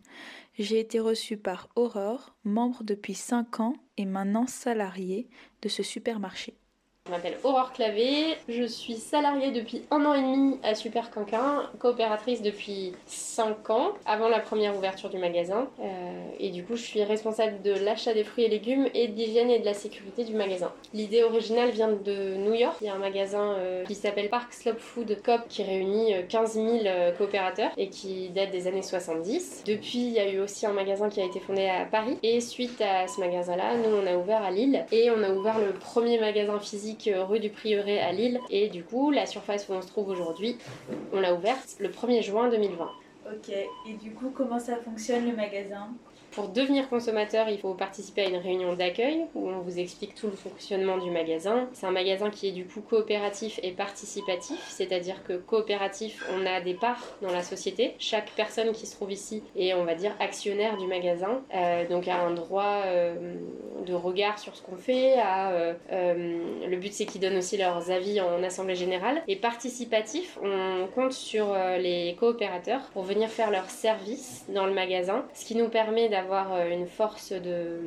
J'ai 0.58 0.78
été 0.78 1.00
reçue 1.00 1.38
par 1.38 1.70
Aurore, 1.74 2.36
membre 2.44 2.84
depuis 2.84 3.14
5 3.14 3.60
ans 3.60 3.76
et 3.96 4.04
maintenant 4.04 4.46
salariée 4.46 5.26
de 5.62 5.70
ce 5.70 5.82
supermarché. 5.82 6.58
Je 7.06 7.12
m'appelle 7.12 7.36
Aurore 7.44 7.74
Clavé, 7.74 8.34
je 8.48 8.64
suis 8.64 8.94
salariée 8.94 9.50
depuis 9.50 9.82
un 9.90 10.06
an 10.06 10.14
et 10.14 10.22
demi 10.22 10.58
à 10.62 10.74
Super 10.74 11.10
Quinquin, 11.10 11.68
coopératrice 11.78 12.40
depuis 12.40 12.94
5 13.04 13.68
ans, 13.68 13.92
avant 14.06 14.28
la 14.28 14.40
première 14.40 14.74
ouverture 14.74 15.10
du 15.10 15.18
magasin. 15.18 15.68
Euh, 15.80 16.24
et 16.40 16.48
du 16.48 16.64
coup, 16.64 16.76
je 16.76 16.82
suis 16.82 17.04
responsable 17.04 17.60
de 17.60 17.72
l'achat 17.72 18.14
des 18.14 18.24
fruits 18.24 18.44
et 18.44 18.48
légumes 18.48 18.88
et 18.94 19.08
de 19.08 19.16
l'hygiène 19.18 19.50
et 19.50 19.58
de 19.58 19.66
la 19.66 19.74
sécurité 19.74 20.24
du 20.24 20.32
magasin. 20.32 20.72
L'idée 20.94 21.22
originale 21.24 21.72
vient 21.72 21.90
de 21.90 22.36
New 22.36 22.54
York. 22.54 22.76
Il 22.80 22.86
y 22.86 22.88
a 22.88 22.94
un 22.94 22.98
magasin 22.98 23.52
euh, 23.58 23.84
qui 23.84 23.94
s'appelle 23.94 24.30
Park 24.30 24.54
Slope 24.54 24.80
Food 24.80 25.18
Coop 25.22 25.42
qui 25.50 25.62
réunit 25.62 26.14
15 26.30 26.56
euh, 26.56 26.80
000 26.84 27.16
coopérateurs 27.18 27.72
et 27.76 27.90
qui 27.90 28.30
date 28.30 28.50
des 28.50 28.66
années 28.66 28.80
70. 28.80 29.64
Depuis, 29.66 29.98
il 29.98 30.12
y 30.12 30.20
a 30.20 30.30
eu 30.30 30.40
aussi 30.40 30.64
un 30.64 30.72
magasin 30.72 31.10
qui 31.10 31.20
a 31.20 31.26
été 31.26 31.38
fondé 31.38 31.68
à 31.68 31.84
Paris. 31.84 32.16
Et 32.22 32.40
suite 32.40 32.80
à 32.80 33.06
ce 33.08 33.20
magasin-là, 33.20 33.76
nous, 33.76 33.94
on 33.94 34.06
a 34.06 34.16
ouvert 34.16 34.42
à 34.42 34.50
Lille 34.50 34.86
et 34.90 35.10
on 35.10 35.22
a 35.22 35.28
ouvert 35.28 35.58
le 35.58 35.74
premier 35.74 36.18
magasin 36.18 36.58
physique 36.58 36.93
euh, 37.08 37.24
rue 37.24 37.40
du 37.40 37.50
Prieuré 37.50 38.00
à 38.00 38.12
Lille. 38.12 38.40
Et 38.50 38.68
du 38.68 38.84
coup, 38.84 39.10
la 39.10 39.26
surface 39.26 39.68
où 39.68 39.72
on 39.72 39.82
se 39.82 39.88
trouve 39.88 40.08
aujourd'hui, 40.08 40.56
on 41.12 41.20
l'a 41.20 41.34
ouverte 41.34 41.76
le 41.78 41.88
1er 41.88 42.22
juin 42.22 42.48
2020. 42.50 42.90
Ok, 43.32 43.48
et 43.48 43.94
du 43.94 44.12
coup, 44.12 44.30
comment 44.34 44.58
ça 44.58 44.76
fonctionne 44.76 45.26
le 45.26 45.34
magasin? 45.34 45.88
Pour 46.34 46.48
devenir 46.48 46.88
consommateur, 46.88 47.48
il 47.48 47.58
faut 47.58 47.74
participer 47.74 48.22
à 48.22 48.28
une 48.28 48.36
réunion 48.36 48.74
d'accueil 48.74 49.26
où 49.34 49.48
on 49.48 49.60
vous 49.60 49.78
explique 49.78 50.14
tout 50.14 50.26
le 50.26 50.32
fonctionnement 50.32 50.98
du 50.98 51.10
magasin. 51.10 51.68
C'est 51.72 51.86
un 51.86 51.92
magasin 51.92 52.30
qui 52.30 52.48
est 52.48 52.52
du 52.52 52.64
coup 52.64 52.80
coopératif 52.80 53.60
et 53.62 53.70
participatif, 53.70 54.58
c'est-à-dire 54.68 55.22
que 55.22 55.34
coopératif, 55.34 56.24
on 56.34 56.44
a 56.44 56.60
des 56.60 56.74
parts 56.74 57.04
dans 57.22 57.30
la 57.30 57.42
société. 57.42 57.94
Chaque 57.98 58.30
personne 58.32 58.72
qui 58.72 58.86
se 58.86 58.96
trouve 58.96 59.12
ici 59.12 59.42
est, 59.56 59.74
on 59.74 59.84
va 59.84 59.94
dire, 59.94 60.12
actionnaire 60.18 60.76
du 60.76 60.86
magasin, 60.86 61.42
euh, 61.54 61.86
donc 61.88 62.08
a 62.08 62.16
un 62.16 62.32
droit 62.32 62.82
euh, 62.86 63.36
de 63.86 63.94
regard 63.94 64.38
sur 64.38 64.56
ce 64.56 64.62
qu'on 64.62 64.76
fait. 64.76 65.14
Euh, 65.18 65.74
le 66.68 66.76
but, 66.76 66.92
c'est 66.92 67.06
qu'ils 67.06 67.20
donnent 67.20 67.36
aussi 67.36 67.56
leurs 67.56 67.90
avis 67.90 68.20
en 68.20 68.42
assemblée 68.42 68.74
générale. 68.74 69.22
Et 69.28 69.36
participatif, 69.36 70.38
on 70.42 70.88
compte 70.94 71.12
sur 71.12 71.54
les 71.78 72.16
coopérateurs 72.18 72.80
pour 72.92 73.04
venir 73.04 73.28
faire 73.28 73.50
leur 73.50 73.70
service 73.70 74.44
dans 74.48 74.66
le 74.66 74.72
magasin, 74.72 75.24
ce 75.34 75.44
qui 75.44 75.54
nous 75.54 75.68
permet 75.68 76.08
d'avoir 76.08 76.23
avoir 76.24 76.54
euh, 76.54 76.70
une 76.70 76.86
force 76.86 77.32
de 77.32 77.80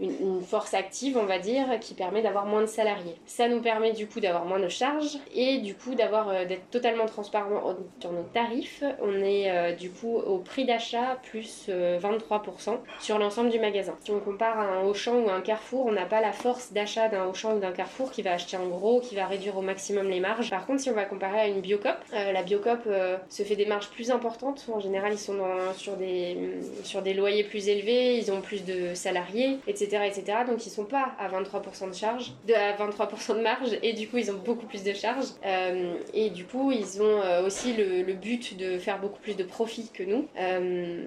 une, 0.00 0.42
force 0.42 0.74
active 0.74 1.16
on 1.16 1.24
va 1.24 1.38
dire 1.38 1.78
qui 1.80 1.94
permet 1.94 2.22
d'avoir 2.22 2.44
moins 2.44 2.60
de 2.60 2.66
salariés. 2.66 3.14
Ça 3.24 3.48
nous 3.48 3.60
permet 3.60 3.92
du 3.92 4.06
coup 4.06 4.20
d'avoir 4.20 4.44
moins 4.44 4.58
de 4.58 4.68
charges 4.68 5.18
et 5.34 5.58
du 5.58 5.74
coup 5.74 5.94
d'avoir 5.94 6.28
euh, 6.28 6.44
d'être 6.44 6.68
totalement 6.70 7.06
transparent 7.06 7.76
sur 8.00 8.12
nos 8.12 8.24
tarifs. 8.34 8.82
On 9.00 9.14
est 9.22 9.50
euh, 9.50 9.72
du 9.72 9.90
coup 9.90 10.16
au 10.16 10.38
prix 10.38 10.64
d'achat 10.64 11.18
plus 11.22 11.68
23% 11.68 12.78
sur 13.00 13.18
l'ensemble 13.18 13.50
du 13.50 13.58
magasin. 13.58 13.94
Si 14.04 14.10
on 14.10 14.20
compare 14.20 14.58
à 14.58 14.64
un 14.64 14.84
Auchan 14.84 15.14
ou 15.20 15.30
un 15.30 15.40
Carrefour 15.40 15.86
on 15.86 15.92
n'a 15.92 16.06
pas 16.06 16.20
la 16.20 16.32
force 16.32 16.72
d'achat 16.72 17.08
d'un 17.08 17.26
Auchan 17.26 17.54
ou 17.54 17.60
d'un 17.60 17.72
Carrefour 17.72 18.10
qui 18.10 18.22
va 18.22 18.32
acheter 18.32 18.56
en 18.56 18.66
gros 18.66 19.00
qui 19.00 19.14
va 19.14 19.26
réduire 19.26 19.56
au 19.56 19.62
maximum 19.62 20.08
les 20.08 20.20
marges. 20.20 20.50
Par 20.50 20.66
contre 20.66 20.80
si 20.80 20.90
on 20.90 20.94
va 20.94 21.04
comparer 21.04 21.38
à 21.38 21.46
une 21.46 21.60
Biocop 21.60 21.96
la 22.12 22.42
Biocop 22.42 22.88
se 23.28 23.42
fait 23.42 23.56
des 23.56 23.66
marges 23.66 23.88
plus 23.90 24.10
importantes. 24.10 24.66
En 24.72 24.80
général 24.80 25.12
ils 25.12 25.18
sont 25.18 25.38
sur 25.76 25.96
des 25.96 26.36
sur 26.82 27.02
des 27.02 27.14
loyers 27.14 27.44
plus 27.44 27.68
élevés 27.68 27.83
ils 27.92 28.30
ont 28.32 28.40
plus 28.40 28.64
de 28.64 28.94
salariés, 28.94 29.58
etc. 29.66 30.02
etc. 30.06 30.38
donc 30.46 30.66
ils 30.66 30.70
sont 30.70 30.84
pas 30.84 31.12
à 31.18 31.28
23% 31.28 31.90
de 31.90 31.94
charge, 31.94 32.32
de, 32.46 32.54
à 32.54 32.76
23% 32.76 33.36
de 33.36 33.42
marge, 33.42 33.78
et 33.82 33.92
du 33.92 34.08
coup 34.08 34.18
ils 34.18 34.30
ont 34.30 34.40
beaucoup 34.44 34.66
plus 34.66 34.82
de 34.82 34.92
charges. 34.92 35.28
Euh, 35.44 35.94
et 36.12 36.30
du 36.30 36.44
coup 36.44 36.72
ils 36.72 37.02
ont 37.02 37.20
euh, 37.22 37.46
aussi 37.46 37.74
le, 37.74 38.14
but 38.14 38.56
de 38.56 38.78
faire 38.78 39.00
beaucoup 39.00 39.18
plus 39.20 39.36
de 39.36 39.42
profit 39.42 39.90
que 39.92 40.02
nous. 40.02 40.28
Euh, 40.38 41.04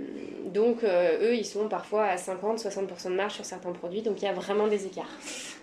donc 0.54 0.84
eux 0.84 1.36
ils 1.36 1.46
sont 1.46 1.68
parfois 1.68 2.04
à 2.06 2.16
50-60% 2.18 3.10
de 3.10 3.16
marge 3.16 3.34
sur 3.34 3.46
certains 3.46 3.72
produits, 3.72 4.02
donc 4.02 4.22
il 4.22 4.26
y 4.26 4.28
a 4.28 4.34
vraiment 4.34 4.68
des 4.68 4.86
écarts. 4.86 5.10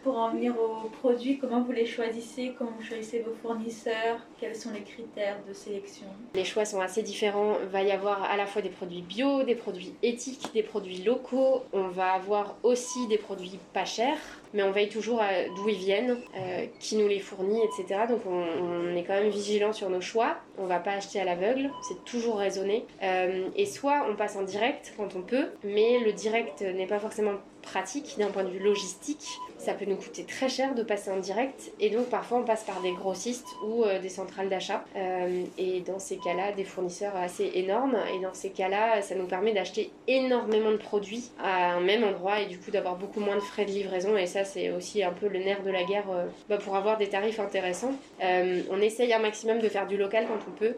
Pour 0.02 0.18
en 0.18 0.32
venir 0.32 0.54
aux 0.60 0.90
produits, 0.90 1.38
comment 1.38 1.62
vous 1.62 1.72
les 1.72 1.86
choisissez? 1.86 2.54
Comment 2.58 2.72
vous 2.78 2.84
choisissez 2.84 3.20
vos 3.20 3.32
fournisseurs? 3.42 4.18
Quels 4.38 4.54
sont 4.54 4.70
les 4.70 4.82
critères 4.82 5.38
de 5.48 5.54
sélection? 5.54 6.06
Les 6.34 6.44
choix 6.44 6.66
sont 6.66 6.82
assez 6.82 7.02
différents. 7.02 7.54
Il 7.62 7.68
va 7.70 7.82
y 7.82 7.90
avoir 7.90 8.22
à 8.24 8.36
la 8.36 8.44
fois 8.44 8.60
des 8.60 8.68
produits 8.68 9.00
bio, 9.00 9.44
des 9.44 9.54
produits 9.54 9.94
éthiques, 10.02 10.50
des 10.52 10.62
produits 10.62 11.02
locaux. 11.04 11.62
On 11.72 11.88
va 11.88 12.12
avoir 12.12 12.56
aussi 12.62 13.06
des 13.08 13.18
produits 13.18 13.58
pas 13.72 13.84
chers 13.84 14.18
mais 14.54 14.62
on 14.62 14.70
veille 14.70 14.88
toujours 14.88 15.20
d'où 15.56 15.68
ils 15.68 15.76
viennent, 15.76 16.16
euh, 16.36 16.66
qui 16.78 16.96
nous 16.96 17.08
les 17.08 17.18
fournit, 17.18 17.60
etc. 17.64 18.02
Donc 18.08 18.20
on, 18.24 18.94
est 18.94 19.02
quand 19.02 19.14
même 19.14 19.28
vigilant 19.28 19.72
sur 19.72 19.90
nos 19.90 20.00
choix. 20.00 20.36
On 20.56 20.66
va 20.66 20.78
pas 20.78 20.92
acheter 20.92 21.20
à 21.20 21.24
l'aveugle, 21.24 21.70
c'est 21.82 22.04
toujours 22.04 22.38
raisonné. 22.38 22.86
Euh, 23.02 23.48
et 23.56 23.66
soit 23.66 24.06
on 24.08 24.14
passe 24.14 24.36
en 24.36 24.42
direct 24.42 24.94
quand 24.96 25.16
on 25.16 25.22
peut, 25.22 25.48
mais 25.64 25.98
le 25.98 26.12
direct 26.12 26.62
n'est 26.62 26.86
pas 26.86 27.00
forcément 27.00 27.34
pratique 27.62 28.14
d'un 28.18 28.30
point 28.30 28.44
de 28.44 28.50
vue 28.50 28.60
logistique 28.62 29.26
ça 29.64 29.72
peut 29.72 29.86
nous 29.86 29.96
coûter 29.96 30.24
très 30.24 30.48
cher 30.48 30.74
de 30.74 30.82
passer 30.82 31.10
en 31.10 31.18
direct 31.18 31.72
et 31.80 31.90
donc 31.90 32.06
parfois 32.10 32.38
on 32.38 32.44
passe 32.44 32.64
par 32.64 32.80
des 32.82 32.92
grossistes 32.92 33.48
ou 33.66 33.84
euh, 33.84 33.98
des 33.98 34.08
centrales 34.10 34.48
d'achat 34.48 34.84
euh, 34.96 35.44
et 35.58 35.80
dans 35.80 35.98
ces 35.98 36.18
cas-là 36.18 36.52
des 36.52 36.64
fournisseurs 36.64 37.16
assez 37.16 37.50
énormes 37.54 37.96
et 38.14 38.22
dans 38.22 38.34
ces 38.34 38.50
cas-là 38.50 39.00
ça 39.00 39.14
nous 39.14 39.26
permet 39.26 39.52
d'acheter 39.52 39.90
énormément 40.06 40.70
de 40.70 40.76
produits 40.76 41.30
à 41.42 41.72
un 41.72 41.80
même 41.80 42.04
endroit 42.04 42.40
et 42.40 42.46
du 42.46 42.58
coup 42.58 42.70
d'avoir 42.70 42.96
beaucoup 42.96 43.20
moins 43.20 43.36
de 43.36 43.40
frais 43.40 43.64
de 43.64 43.70
livraison 43.70 44.16
et 44.16 44.26
ça 44.26 44.44
c'est 44.44 44.70
aussi 44.70 45.02
un 45.02 45.12
peu 45.12 45.28
le 45.28 45.38
nerf 45.38 45.62
de 45.62 45.70
la 45.70 45.84
guerre 45.84 46.10
euh, 46.12 46.26
bah, 46.48 46.58
pour 46.58 46.76
avoir 46.76 46.98
des 46.98 47.08
tarifs 47.08 47.40
intéressants. 47.40 47.94
on 48.20 48.80
essaye 48.80 49.12
un 49.12 49.18
maximum 49.18 49.60
de 49.60 49.68
faire 49.68 49.86
du 49.86 49.96
local 49.96 50.26
quand 50.28 50.46
on 50.46 50.58
peut. 50.58 50.74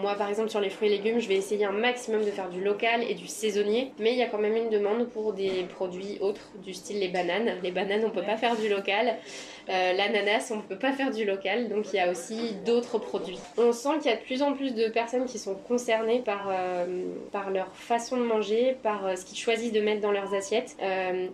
moi 0.00 0.14
par 0.14 0.28
exemple 0.28 0.50
sur 0.50 0.60
les 0.60 0.70
fruits 0.70 0.88
et 0.88 0.96
légumes 0.96 1.18
je 1.18 1.28
vais 1.28 1.36
essayer 1.36 1.64
un 1.64 1.72
maximum 1.72 2.24
de 2.24 2.30
faire 2.30 2.48
du 2.48 2.62
local 2.62 3.02
et 3.08 3.14
du 3.14 3.26
saisonnier 3.26 3.92
mais 3.98 4.12
il 4.12 4.18
y 4.18 4.22
a 4.22 4.26
quand 4.26 4.38
même 4.38 4.56
une 4.56 4.70
demande 4.70 5.08
pour 5.08 5.32
des 5.32 5.64
produits 5.74 6.18
autres 6.20 6.50
du 6.64 6.72
style 6.74 7.00
les 7.00 7.08
bananes. 7.08 7.56
Les 7.62 7.70
bananes 7.70 8.04
on 8.04 8.10
peut 8.10 8.22
faire 8.36 8.56
du 8.56 8.68
local. 8.68 9.16
Euh, 9.68 9.92
l'ananas, 9.92 10.50
on 10.50 10.56
ne 10.56 10.62
peut 10.62 10.78
pas 10.78 10.92
faire 10.92 11.10
du 11.10 11.24
local, 11.24 11.68
donc 11.68 11.92
il 11.92 11.96
y 11.96 12.00
a 12.00 12.10
aussi 12.10 12.54
d'autres 12.64 12.98
produits. 12.98 13.38
On 13.58 13.72
sent 13.72 13.98
qu'il 14.00 14.10
y 14.10 14.14
a 14.14 14.16
de 14.16 14.22
plus 14.22 14.42
en 14.42 14.54
plus 14.54 14.74
de 14.74 14.88
personnes 14.88 15.26
qui 15.26 15.38
sont 15.38 15.54
concernées 15.54 16.20
par, 16.20 16.48
euh, 16.50 17.04
par 17.32 17.50
leur 17.50 17.68
façon 17.74 18.16
de 18.16 18.22
manger, 18.22 18.76
par 18.82 19.06
euh, 19.06 19.16
ce 19.16 19.26
qu'ils 19.26 19.38
choisissent 19.38 19.72
de 19.72 19.80
mettre 19.80 20.00
dans 20.00 20.12
leurs 20.12 20.34
assiettes. 20.34 20.76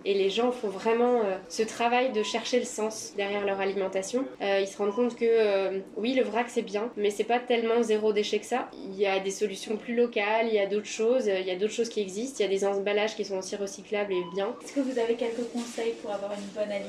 et 0.04 0.14
les 0.14 0.30
gens 0.30 0.50
font 0.50 0.68
vraiment 0.68 1.20
ce 1.48 1.62
travail 1.62 2.12
de 2.12 2.22
chercher 2.22 2.58
le 2.58 2.64
sens 2.64 3.12
derrière 3.16 3.44
leur 3.44 3.60
alimentation. 3.60 4.24
ils 4.40 4.66
se 4.66 4.76
rendent 4.76 4.94
compte 4.94 5.16
que 5.16 5.82
oui, 5.96 6.14
le 6.14 6.22
vrac 6.22 6.46
c'est 6.48 6.62
bien, 6.62 6.90
mais 6.96 7.10
c'est 7.10 7.24
pas 7.24 7.38
tellement 7.38 7.82
zéro 7.82 8.12
déchet 8.12 8.38
que 8.38 8.46
ça. 8.46 8.68
Il 8.74 8.94
y 8.98 9.06
a 9.06 9.20
des 9.20 9.30
solutions 9.30 9.76
plus 9.76 9.94
locales, 9.94 10.46
il 10.48 10.54
y 10.54 10.58
a 10.58 10.66
d'autres 10.66 10.86
choses, 10.86 11.26
il 11.26 11.46
y 11.46 11.50
a 11.50 11.56
d'autres 11.56 11.72
choses 11.72 11.88
qui 11.88 12.00
existent, 12.00 12.38
il 12.40 12.42
y 12.42 12.46
a 12.46 12.48
des 12.48 12.64
emballages 12.64 13.14
qui 13.16 13.24
sont 13.24 13.38
aussi 13.38 13.56
recyclables 13.56 14.12
et 14.12 14.24
bien. 14.34 14.54
Est-ce 14.62 14.72
que 14.72 14.80
vous 14.80 14.98
avez 14.98 15.14
quelques 15.14 15.48
conseils 15.52 15.94
pour 16.02 16.10
avoir 16.10 16.32
une 16.32 16.46
bonne 16.54 16.72
alimentation? 16.72 16.83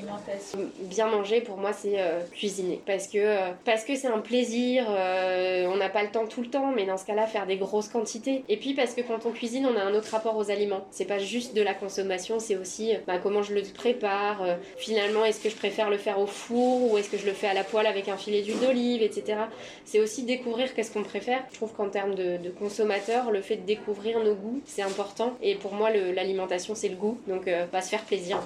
Bien 0.80 1.08
manger 1.08 1.42
pour 1.42 1.58
moi, 1.58 1.74
c'est 1.74 2.00
euh, 2.00 2.22
cuisiner. 2.32 2.82
Parce 2.86 3.08
que 3.08 3.18
euh, 3.18 3.52
parce 3.64 3.84
que 3.84 3.96
c'est 3.96 4.08
un 4.08 4.20
plaisir, 4.20 4.86
euh, 4.90 5.68
on 5.68 5.78
n'a 5.78 5.90
pas 5.90 6.04
le 6.04 6.10
temps 6.10 6.28
tout 6.28 6.42
le 6.42 6.50
temps, 6.50 6.72
mais 6.76 6.86
dans 6.86 6.98
ce 6.98 7.06
cas-là, 7.06 7.28
faire 7.28 7.46
des 7.46 7.58
grosses 7.58 7.90
quantités. 7.90 8.44
Et 8.50 8.58
puis 8.58 8.74
parce 8.74 8.94
que 8.94 9.02
quand 9.02 9.26
on 9.26 9.32
cuisine, 9.32 9.66
on 9.66 9.78
a 9.78 9.82
un 9.82 9.94
autre 9.94 10.10
rapport 10.12 10.36
aux 10.38 10.52
aliments. 10.52 10.86
C'est 10.92 11.06
pas 11.06 11.20
juste 11.20 11.56
de 11.56 11.62
la 11.62 11.74
consommation, 11.74 12.40
c'est 12.40 12.56
aussi 12.56 12.94
bah, 13.08 13.18
comment 13.18 13.42
je 13.42 13.54
le 13.54 13.62
prépare. 13.62 14.46
finalement, 14.78 15.26
est-ce 15.26 15.42
que 15.42 15.50
je 15.50 15.56
préfère 15.56 15.90
le 15.90 15.98
faire 15.98 16.20
au 16.20 16.28
four 16.28 16.92
ou 16.92 16.98
est-ce 16.98 17.10
que 17.10 17.18
je 17.18 17.26
le 17.26 17.34
fais 17.34 17.48
à 17.48 17.54
la 17.54 17.64
poêle 17.64 17.88
avec 17.88 18.08
un 18.08 18.18
filet 18.18 18.42
d'huile 18.42 18.60
d'olive, 18.60 19.02
etc. 19.02 19.40
C'est 19.86 20.00
aussi 20.00 20.24
découvrir 20.24 20.74
qu'est-ce 20.74 20.92
qu'on 20.92 21.04
préfère. 21.04 21.44
Je 21.52 21.56
trouve 21.56 21.74
qu'en 21.74 21.90
termes 21.90 22.16
de, 22.16 22.38
de 22.38 22.50
consommateur, 22.50 23.32
le 23.32 23.42
fait 23.42 23.58
de 23.58 23.66
découvrir 23.66 24.20
nos 24.20 24.36
goûts, 24.36 24.62
c'est 24.66 24.82
important. 24.82 25.34
Et 25.42 25.56
pour 25.56 25.74
moi, 25.74 25.90
l'alimentation, 25.90 26.76
c'est 26.76 26.90
le 26.90 26.96
goût. 26.96 27.20
Donc, 27.28 27.48
va 27.48 27.82
se 27.82 27.90
faire 27.90 28.04
plaisir. 28.04 28.46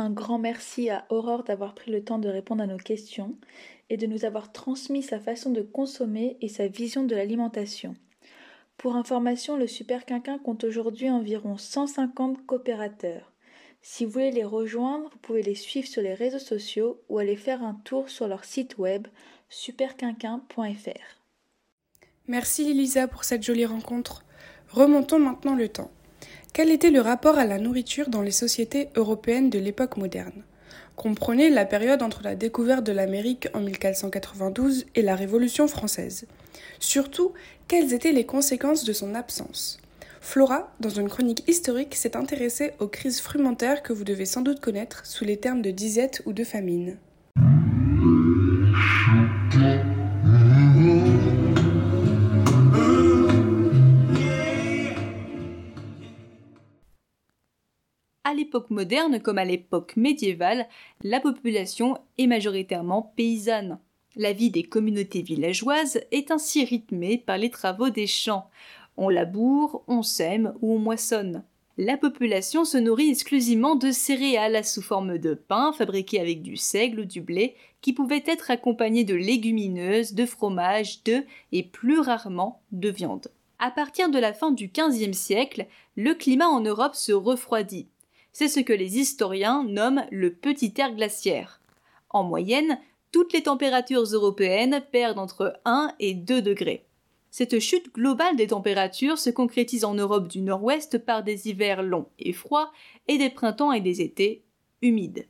Un 0.00 0.08
grand 0.08 0.38
merci 0.38 0.88
à 0.88 1.04
Aurore 1.10 1.44
d'avoir 1.44 1.74
pris 1.74 1.90
le 1.90 2.02
temps 2.02 2.18
de 2.18 2.30
répondre 2.30 2.62
à 2.62 2.66
nos 2.66 2.78
questions 2.78 3.36
et 3.90 3.98
de 3.98 4.06
nous 4.06 4.24
avoir 4.24 4.50
transmis 4.50 5.02
sa 5.02 5.20
façon 5.20 5.50
de 5.50 5.60
consommer 5.60 6.38
et 6.40 6.48
sa 6.48 6.68
vision 6.68 7.04
de 7.04 7.14
l'alimentation. 7.14 7.94
Pour 8.78 8.96
information, 8.96 9.58
le 9.58 9.66
Super 9.66 10.06
Quinquin 10.06 10.38
compte 10.38 10.64
aujourd'hui 10.64 11.10
environ 11.10 11.58
150 11.58 12.46
coopérateurs. 12.46 13.30
Si 13.82 14.06
vous 14.06 14.12
voulez 14.12 14.30
les 14.30 14.42
rejoindre, 14.42 15.10
vous 15.10 15.18
pouvez 15.18 15.42
les 15.42 15.54
suivre 15.54 15.86
sur 15.86 16.00
les 16.00 16.14
réseaux 16.14 16.38
sociaux 16.38 17.02
ou 17.10 17.18
aller 17.18 17.36
faire 17.36 17.62
un 17.62 17.74
tour 17.84 18.08
sur 18.08 18.26
leur 18.26 18.46
site 18.46 18.78
web 18.78 19.06
superquinquin.fr. 19.50 21.20
Merci 22.26 22.70
Elisa 22.70 23.06
pour 23.06 23.24
cette 23.24 23.42
jolie 23.42 23.66
rencontre. 23.66 24.24
Remontons 24.70 25.18
maintenant 25.18 25.54
le 25.54 25.68
temps. 25.68 25.90
Quel 26.52 26.72
était 26.72 26.90
le 26.90 27.00
rapport 27.00 27.38
à 27.38 27.44
la 27.44 27.58
nourriture 27.58 28.10
dans 28.10 28.22
les 28.22 28.32
sociétés 28.32 28.88
européennes 28.96 29.50
de 29.50 29.58
l'époque 29.60 29.96
moderne? 29.96 30.42
Comprenez 30.96 31.48
la 31.48 31.64
période 31.64 32.02
entre 32.02 32.22
la 32.24 32.34
découverte 32.34 32.84
de 32.84 32.90
l'Amérique 32.90 33.48
en 33.54 33.60
1492 33.60 34.86
et 34.96 35.02
la 35.02 35.14
Révolution 35.14 35.68
française. 35.68 36.26
Surtout, 36.80 37.32
quelles 37.68 37.94
étaient 37.94 38.10
les 38.10 38.26
conséquences 38.26 38.82
de 38.84 38.92
son 38.92 39.14
absence? 39.14 39.78
Flora, 40.20 40.74
dans 40.80 40.90
une 40.90 41.08
chronique 41.08 41.48
historique, 41.48 41.94
s'est 41.94 42.16
intéressée 42.16 42.72
aux 42.80 42.88
crises 42.88 43.20
frumentaires 43.20 43.82
que 43.82 43.92
vous 43.92 44.04
devez 44.04 44.26
sans 44.26 44.42
doute 44.42 44.60
connaître 44.60 45.06
sous 45.06 45.24
les 45.24 45.36
termes 45.36 45.62
de 45.62 45.70
disette 45.70 46.20
ou 46.26 46.32
de 46.32 46.44
famine. 46.44 46.98
À 58.30 58.34
l'époque 58.34 58.70
moderne 58.70 59.20
comme 59.20 59.38
à 59.38 59.44
l'époque 59.44 59.96
médiévale, 59.96 60.68
la 61.02 61.18
population 61.18 61.98
est 62.16 62.28
majoritairement 62.28 63.12
paysanne. 63.16 63.78
La 64.14 64.32
vie 64.32 64.50
des 64.50 64.62
communautés 64.62 65.22
villageoises 65.22 66.00
est 66.12 66.30
ainsi 66.30 66.64
rythmée 66.64 67.18
par 67.18 67.38
les 67.38 67.50
travaux 67.50 67.90
des 67.90 68.06
champs. 68.06 68.48
On 68.96 69.08
laboure, 69.08 69.82
on 69.88 70.02
sème 70.02 70.54
ou 70.60 70.74
on 70.74 70.78
moissonne. 70.78 71.42
La 71.76 71.96
population 71.96 72.64
se 72.64 72.78
nourrit 72.78 73.10
exclusivement 73.10 73.74
de 73.74 73.90
céréales 73.90 74.64
sous 74.64 74.82
forme 74.82 75.18
de 75.18 75.34
pain 75.34 75.72
fabriqué 75.72 76.20
avec 76.20 76.42
du 76.42 76.56
seigle 76.56 77.00
ou 77.00 77.04
du 77.06 77.22
blé, 77.22 77.56
qui 77.80 77.92
pouvaient 77.92 78.24
être 78.26 78.50
accompagnés 78.50 79.04
de 79.04 79.14
légumineuses, 79.14 80.12
de 80.14 80.26
fromage, 80.26 81.02
d'œufs 81.02 81.24
et 81.50 81.62
plus 81.64 81.98
rarement 81.98 82.60
de 82.70 82.90
viande. 82.90 83.28
À 83.58 83.70
partir 83.70 84.08
de 84.08 84.18
la 84.18 84.32
fin 84.32 84.52
du 84.52 84.68
XVe 84.68 85.12
siècle, 85.12 85.66
le 85.96 86.14
climat 86.14 86.48
en 86.48 86.60
Europe 86.60 86.94
se 86.94 87.12
refroidit. 87.12 87.88
C'est 88.32 88.48
ce 88.48 88.60
que 88.60 88.72
les 88.72 88.98
historiens 88.98 89.64
nomment 89.64 90.06
le 90.10 90.32
petit 90.32 90.72
air 90.78 90.94
glaciaire. 90.94 91.60
En 92.08 92.22
moyenne, 92.22 92.78
toutes 93.12 93.32
les 93.32 93.42
températures 93.42 94.02
européennes 94.02 94.82
perdent 94.92 95.18
entre 95.18 95.54
1 95.64 95.94
et 95.98 96.14
2 96.14 96.42
degrés. 96.42 96.84
Cette 97.30 97.60
chute 97.60 97.92
globale 97.94 98.36
des 98.36 98.48
températures 98.48 99.18
se 99.18 99.30
concrétise 99.30 99.84
en 99.84 99.94
Europe 99.94 100.28
du 100.28 100.42
Nord-Ouest 100.42 100.98
par 100.98 101.22
des 101.22 101.48
hivers 101.48 101.82
longs 101.82 102.08
et 102.18 102.32
froids 102.32 102.72
et 103.06 103.18
des 103.18 103.30
printemps 103.30 103.72
et 103.72 103.80
des 103.80 104.00
étés 104.00 104.42
humides. 104.82 105.26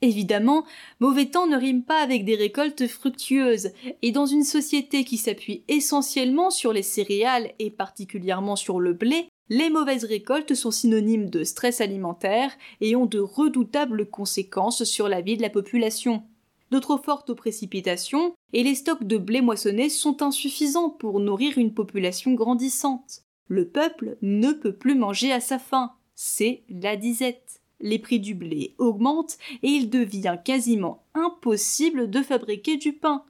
Évidemment, 0.00 0.64
mauvais 1.00 1.26
temps 1.26 1.48
ne 1.48 1.56
rime 1.56 1.82
pas 1.82 2.00
avec 2.00 2.24
des 2.24 2.36
récoltes 2.36 2.86
fructueuses, 2.86 3.72
et 4.02 4.12
dans 4.12 4.26
une 4.26 4.44
société 4.44 5.04
qui 5.04 5.16
s'appuie 5.16 5.64
essentiellement 5.66 6.50
sur 6.50 6.72
les 6.72 6.84
céréales 6.84 7.52
et 7.58 7.70
particulièrement 7.70 8.54
sur 8.54 8.78
le 8.78 8.92
blé, 8.92 9.28
les 9.50 9.70
mauvaises 9.70 10.04
récoltes 10.04 10.54
sont 10.54 10.70
synonymes 10.70 11.30
de 11.30 11.44
stress 11.44 11.80
alimentaire 11.80 12.52
et 12.80 12.96
ont 12.96 13.06
de 13.06 13.18
redoutables 13.18 14.06
conséquences 14.06 14.84
sur 14.84 15.08
la 15.08 15.20
vie 15.20 15.36
de 15.36 15.42
la 15.42 15.50
population. 15.50 16.22
De 16.70 16.78
trop 16.78 16.98
fortes 16.98 17.32
précipitations 17.32 18.34
et 18.52 18.62
les 18.62 18.74
stocks 18.74 19.04
de 19.04 19.16
blé 19.16 19.40
moissonné 19.40 19.88
sont 19.88 20.22
insuffisants 20.22 20.90
pour 20.90 21.18
nourrir 21.18 21.56
une 21.56 21.72
population 21.72 22.34
grandissante. 22.34 23.22
Le 23.46 23.66
peuple 23.66 24.18
ne 24.20 24.52
peut 24.52 24.74
plus 24.74 24.94
manger 24.94 25.32
à 25.32 25.40
sa 25.40 25.58
faim. 25.58 25.92
C'est 26.14 26.64
la 26.68 26.96
disette. 26.96 27.62
Les 27.80 27.98
prix 27.98 28.20
du 28.20 28.34
blé 28.34 28.74
augmentent 28.76 29.38
et 29.62 29.68
il 29.68 29.88
devient 29.88 30.36
quasiment 30.44 31.04
impossible 31.14 32.10
de 32.10 32.20
fabriquer 32.20 32.76
du 32.76 32.92
pain. 32.92 33.24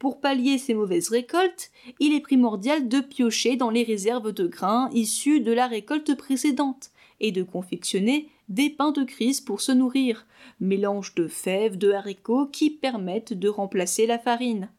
Pour 0.00 0.18
pallier 0.18 0.56
ces 0.56 0.72
mauvaises 0.72 1.10
récoltes, 1.10 1.70
il 1.98 2.14
est 2.14 2.22
primordial 2.22 2.88
de 2.88 3.00
piocher 3.00 3.56
dans 3.56 3.68
les 3.68 3.82
réserves 3.82 4.32
de 4.32 4.46
grains 4.46 4.88
issus 4.94 5.42
de 5.42 5.52
la 5.52 5.66
récolte 5.66 6.16
précédente 6.16 6.90
et 7.20 7.32
de 7.32 7.42
confectionner 7.42 8.30
des 8.48 8.70
pains 8.70 8.92
de 8.92 9.04
crise 9.04 9.42
pour 9.42 9.60
se 9.60 9.72
nourrir, 9.72 10.26
mélange 10.58 11.14
de 11.16 11.28
fèves, 11.28 11.76
de 11.76 11.92
haricots 11.92 12.46
qui 12.46 12.70
permettent 12.70 13.34
de 13.34 13.48
remplacer 13.50 14.06
la 14.06 14.18
farine. 14.18 14.70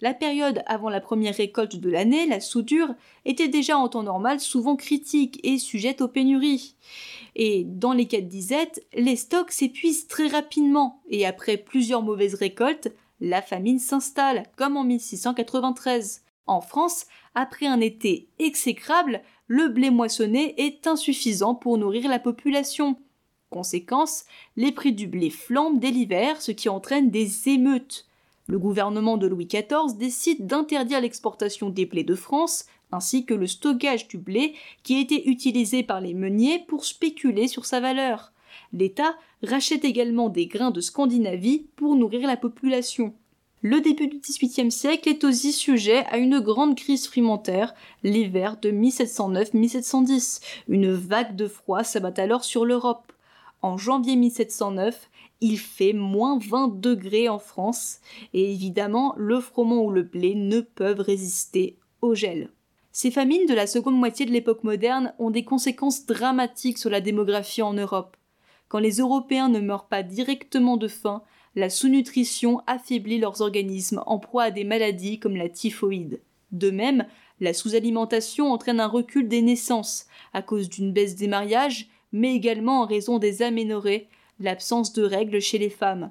La 0.00 0.12
période 0.12 0.64
avant 0.66 0.90
la 0.90 1.00
première 1.00 1.36
récolte 1.36 1.76
de 1.76 1.88
l'année, 1.88 2.26
la 2.26 2.40
soudure, 2.40 2.96
était 3.24 3.46
déjà 3.46 3.78
en 3.78 3.88
temps 3.88 4.02
normal 4.02 4.40
souvent 4.40 4.74
critique 4.74 5.38
et 5.44 5.58
sujette 5.58 6.00
aux 6.00 6.08
pénuries. 6.08 6.74
Et 7.36 7.62
dans 7.64 7.92
les 7.92 8.06
cas 8.06 8.20
de 8.20 8.26
disette, 8.26 8.84
les 8.92 9.14
stocks 9.14 9.52
s'épuisent 9.52 10.08
très 10.08 10.26
rapidement 10.26 11.00
et 11.08 11.24
après 11.26 11.58
plusieurs 11.58 12.02
mauvaises 12.02 12.34
récoltes, 12.34 12.92
la 13.24 13.40
famine 13.40 13.78
s'installe, 13.78 14.44
comme 14.56 14.76
en 14.76 14.84
1693. 14.84 16.22
En 16.46 16.60
France, 16.60 17.06
après 17.34 17.66
un 17.66 17.80
été 17.80 18.28
exécrable, 18.38 19.22
le 19.46 19.68
blé 19.68 19.90
moissonné 19.90 20.54
est 20.62 20.86
insuffisant 20.86 21.54
pour 21.54 21.78
nourrir 21.78 22.08
la 22.08 22.18
population. 22.18 22.96
Conséquence, 23.48 24.24
les 24.56 24.72
prix 24.72 24.92
du 24.92 25.06
blé 25.06 25.30
flambent 25.30 25.80
dès 25.80 25.90
l'hiver, 25.90 26.42
ce 26.42 26.52
qui 26.52 26.68
entraîne 26.68 27.10
des 27.10 27.48
émeutes. 27.48 28.06
Le 28.46 28.58
gouvernement 28.58 29.16
de 29.16 29.26
Louis 29.26 29.46
XIV 29.46 29.96
décide 29.96 30.46
d'interdire 30.46 31.00
l'exportation 31.00 31.70
des 31.70 31.86
blés 31.86 32.04
de 32.04 32.14
France, 32.14 32.66
ainsi 32.92 33.24
que 33.24 33.32
le 33.32 33.46
stockage 33.46 34.06
du 34.06 34.18
blé 34.18 34.54
qui 34.82 35.00
été 35.00 35.30
utilisé 35.30 35.82
par 35.82 36.02
les 36.02 36.12
meuniers 36.12 36.58
pour 36.68 36.84
spéculer 36.84 37.48
sur 37.48 37.64
sa 37.64 37.80
valeur. 37.80 38.33
L'État 38.74 39.14
rachète 39.44 39.84
également 39.84 40.28
des 40.28 40.46
grains 40.46 40.72
de 40.72 40.80
Scandinavie 40.80 41.68
pour 41.76 41.94
nourrir 41.94 42.26
la 42.26 42.36
population. 42.36 43.14
Le 43.62 43.80
début 43.80 44.08
du 44.08 44.18
XVIIIe 44.18 44.72
siècle 44.72 45.08
est 45.08 45.22
aussi 45.22 45.52
sujet 45.52 46.04
à 46.10 46.18
une 46.18 46.40
grande 46.40 46.74
crise 46.74 47.06
frimentaire, 47.06 47.72
l'hiver 48.02 48.56
de 48.60 48.72
1709-1710. 48.72 50.42
Une 50.66 50.92
vague 50.92 51.36
de 51.36 51.46
froid 51.46 51.84
s'abat 51.84 52.12
alors 52.16 52.42
sur 52.42 52.64
l'Europe. 52.64 53.12
En 53.62 53.78
janvier 53.78 54.16
1709, 54.16 55.08
il 55.40 55.56
fait 55.56 55.92
moins 55.92 56.38
20 56.38 56.80
degrés 56.80 57.28
en 57.28 57.38
France, 57.38 58.00
et 58.32 58.52
évidemment, 58.52 59.14
le 59.16 59.38
froment 59.38 59.84
ou 59.84 59.90
le 59.90 60.02
blé 60.02 60.34
ne 60.34 60.60
peuvent 60.60 61.00
résister 61.00 61.78
au 62.02 62.16
gel. 62.16 62.50
Ces 62.90 63.12
famines 63.12 63.46
de 63.46 63.54
la 63.54 63.68
seconde 63.68 63.96
moitié 63.96 64.26
de 64.26 64.32
l'époque 64.32 64.64
moderne 64.64 65.14
ont 65.20 65.30
des 65.30 65.44
conséquences 65.44 66.06
dramatiques 66.06 66.78
sur 66.78 66.90
la 66.90 67.00
démographie 67.00 67.62
en 67.62 67.72
Europe. 67.72 68.16
Quand 68.68 68.78
les 68.78 68.98
Européens 68.98 69.48
ne 69.48 69.60
meurent 69.60 69.88
pas 69.88 70.02
directement 70.02 70.76
de 70.76 70.88
faim, 70.88 71.22
la 71.56 71.70
sous-nutrition 71.70 72.60
affaiblit 72.66 73.18
leurs 73.18 73.40
organismes 73.40 74.02
en 74.06 74.18
proie 74.18 74.44
à 74.44 74.50
des 74.50 74.64
maladies 74.64 75.18
comme 75.18 75.36
la 75.36 75.48
typhoïde. 75.48 76.20
De 76.50 76.70
même, 76.70 77.06
la 77.40 77.52
sous-alimentation 77.52 78.52
entraîne 78.52 78.80
un 78.80 78.86
recul 78.86 79.28
des 79.28 79.42
naissances, 79.42 80.06
à 80.32 80.42
cause 80.42 80.68
d'une 80.68 80.92
baisse 80.92 81.16
des 81.16 81.28
mariages, 81.28 81.88
mais 82.12 82.34
également 82.34 82.82
en 82.82 82.86
raison 82.86 83.18
des 83.18 83.42
aménorrhées, 83.42 84.08
l'absence 84.40 84.92
de 84.92 85.02
règles 85.02 85.40
chez 85.40 85.58
les 85.58 85.70
femmes. 85.70 86.10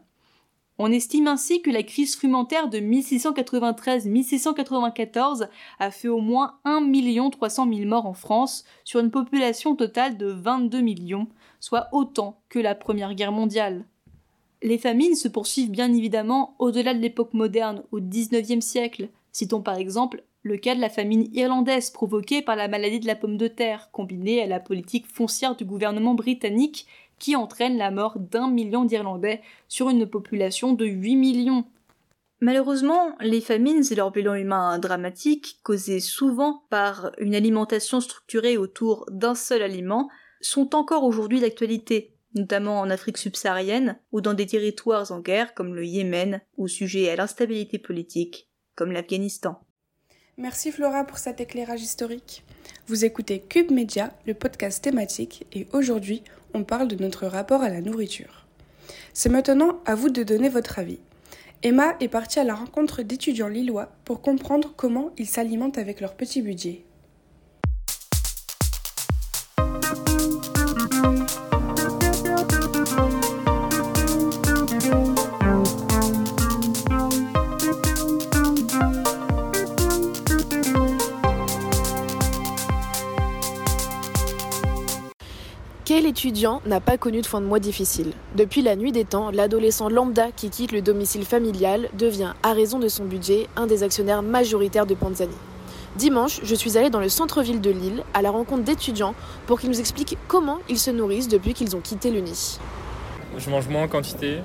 On 0.80 0.92
estime 0.92 1.28
ainsi 1.28 1.62
que 1.62 1.70
la 1.70 1.84
crise 1.84 2.16
frumentaire 2.16 2.68
de 2.68 2.80
1693-1694 2.80 5.48
a 5.80 5.92
fait 5.92 6.08
au 6.08 6.20
moins 6.20 6.58
1 6.66 6.90
300 7.30 7.72
000 7.72 7.88
morts 7.88 8.08
en 8.08 8.14
France 8.14 8.64
sur 8.84 9.00
une 9.00 9.12
population 9.12 9.76
totale 9.76 10.18
de 10.18 10.26
22 10.26 10.82
millions, 10.82 11.28
soit 11.60 11.90
autant 11.92 12.42
que 12.50 12.58
la 12.58 12.74
Première 12.74 13.14
Guerre 13.14 13.32
mondiale. 13.32 13.86
Les 14.64 14.80
famines 14.80 15.16
se 15.16 15.28
poursuivent 15.28 15.70
bien 15.70 15.94
évidemment 15.94 16.56
au-delà 16.58 16.96
de 16.96 17.00
l'époque 17.00 17.34
moderne, 17.34 17.84
au 17.92 18.00
XIXe 18.00 18.66
siècle. 18.66 19.10
Citons 19.32 19.62
par 19.62 19.78
exemple 19.78 20.24
le 20.42 20.58
cas 20.58 20.74
de 20.76 20.82
la 20.82 20.90
famine 20.90 21.30
irlandaise 21.34 21.90
provoquée 21.90 22.42
par 22.42 22.58
la 22.58 22.68
maladie 22.68 23.00
de 23.00 23.08
la 23.08 23.16
pomme 23.16 23.38
de 23.38 23.48
terre, 23.48 23.90
combinée 23.92 24.42
à 24.42 24.48
la 24.48 24.60
politique 24.60 25.08
foncière 25.08 25.56
du 25.56 25.64
gouvernement 25.64 26.16
britannique 26.16 26.86
qui 27.20 27.36
entraîne 27.36 27.78
la 27.78 27.92
mort 27.92 28.20
d'un 28.20 28.50
million 28.50 28.86
d'Irlandais 28.86 29.42
sur 29.68 29.90
une 29.90 30.08
population 30.08 30.74
de 30.74 30.86
8 30.86 31.16
millions. 31.16 31.66
Malheureusement, 32.42 33.16
les 33.22 33.40
famines 33.40 33.84
et 33.90 33.96
leur 33.96 34.12
bilan 34.12 34.36
humain 34.36 34.78
dramatique, 34.78 35.60
causés 35.64 36.02
souvent 36.02 36.64
par 36.70 37.12
une 37.18 37.36
alimentation 37.36 38.02
structurée 38.02 38.58
autour 38.58 39.06
d'un 39.10 39.36
seul 39.36 39.62
aliment, 39.62 40.10
sont 40.42 40.76
encore 40.76 41.06
aujourd'hui 41.06 41.40
d'actualité, 41.40 42.18
notamment 42.36 42.80
en 42.80 42.90
Afrique 42.90 43.18
subsaharienne 43.18 43.98
ou 44.12 44.20
dans 44.20 44.34
des 44.34 44.46
territoires 44.46 45.12
en 45.12 45.20
guerre 45.20 45.54
comme 45.54 45.74
le 45.74 45.86
Yémen 45.86 46.42
ou 46.58 46.68
sujets 46.68 47.10
à 47.10 47.16
l'instabilité 47.16 47.78
politique 47.78 48.50
comme 48.76 48.92
l'Afghanistan. 48.92 49.62
Merci 50.38 50.72
Flora 50.72 51.06
pour 51.06 51.20
cet 51.20 51.40
éclairage 51.42 51.82
historique. 51.82 52.44
Vous 52.88 53.06
écoutez 53.06 53.40
Cube 53.40 53.72
Media, 53.72 54.12
le 54.26 54.34
podcast 54.34 54.84
thématique, 54.84 55.46
et 55.54 55.68
aujourd'hui, 55.74 56.24
on 56.54 56.64
parle 56.64 56.88
de 56.88 57.02
notre 57.02 57.28
rapport 57.28 57.62
à 57.62 57.70
la 57.70 57.82
nourriture. 57.82 58.46
C'est 59.14 59.30
maintenant 59.30 59.80
à 59.86 59.96
vous 59.96 60.10
de 60.10 60.24
donner 60.24 60.50
votre 60.50 60.80
avis. 60.80 61.00
Emma 61.62 61.96
est 62.00 62.08
partie 62.08 62.40
à 62.40 62.44
la 62.44 62.56
rencontre 62.56 63.04
d'étudiants 63.04 63.48
lillois 63.48 63.92
pour 64.06 64.22
comprendre 64.22 64.74
comment 64.76 65.12
ils 65.18 65.28
s'alimentent 65.28 65.78
avec 65.78 66.02
leur 66.02 66.16
petit 66.16 66.42
budget. 66.42 66.84
Quel 85.96 86.08
étudiant 86.08 86.60
n'a 86.66 86.80
pas 86.80 86.98
connu 86.98 87.22
de 87.22 87.28
fin 87.28 87.40
de 87.40 87.46
mois 87.46 87.60
difficile 87.60 88.14
Depuis 88.34 88.64
la 88.64 88.76
nuit 88.76 88.92
des 88.92 89.06
temps, 89.06 89.30
l'adolescent 89.30 89.90
lambda 89.90 90.32
qui 90.36 90.50
quitte 90.50 90.72
le 90.72 90.82
domicile 90.82 91.24
familial 91.24 91.88
devient, 91.96 92.34
à 92.42 92.54
raison 92.54 92.80
de 92.80 92.88
son 92.88 93.06
budget, 93.06 93.46
un 93.56 93.68
des 93.68 93.84
actionnaires 93.84 94.24
majoritaires 94.24 94.88
de 94.88 94.96
Panzani. 94.96 95.36
Dimanche, 95.96 96.40
je 96.42 96.56
suis 96.56 96.80
allée 96.80 96.90
dans 96.90 97.00
le 97.00 97.10
centre-ville 97.10 97.62
de 97.62 97.70
Lille 97.70 98.04
à 98.16 98.24
la 98.24 98.32
rencontre 98.32 98.64
d'étudiants 98.64 99.14
pour 99.46 99.60
qu'ils 99.60 99.70
nous 99.70 99.80
expliquent 99.80 100.18
comment 100.28 100.58
ils 100.68 100.80
se 100.80 100.90
nourrissent 100.90 101.28
depuis 101.28 101.54
qu'ils 101.54 101.76
ont 101.76 101.80
quitté 101.80 102.10
le 102.10 102.22
nid. 102.22 102.58
Je 103.38 103.52
mange 103.52 103.68
moins 103.68 103.84
en 103.84 103.88
quantité. 103.88 104.40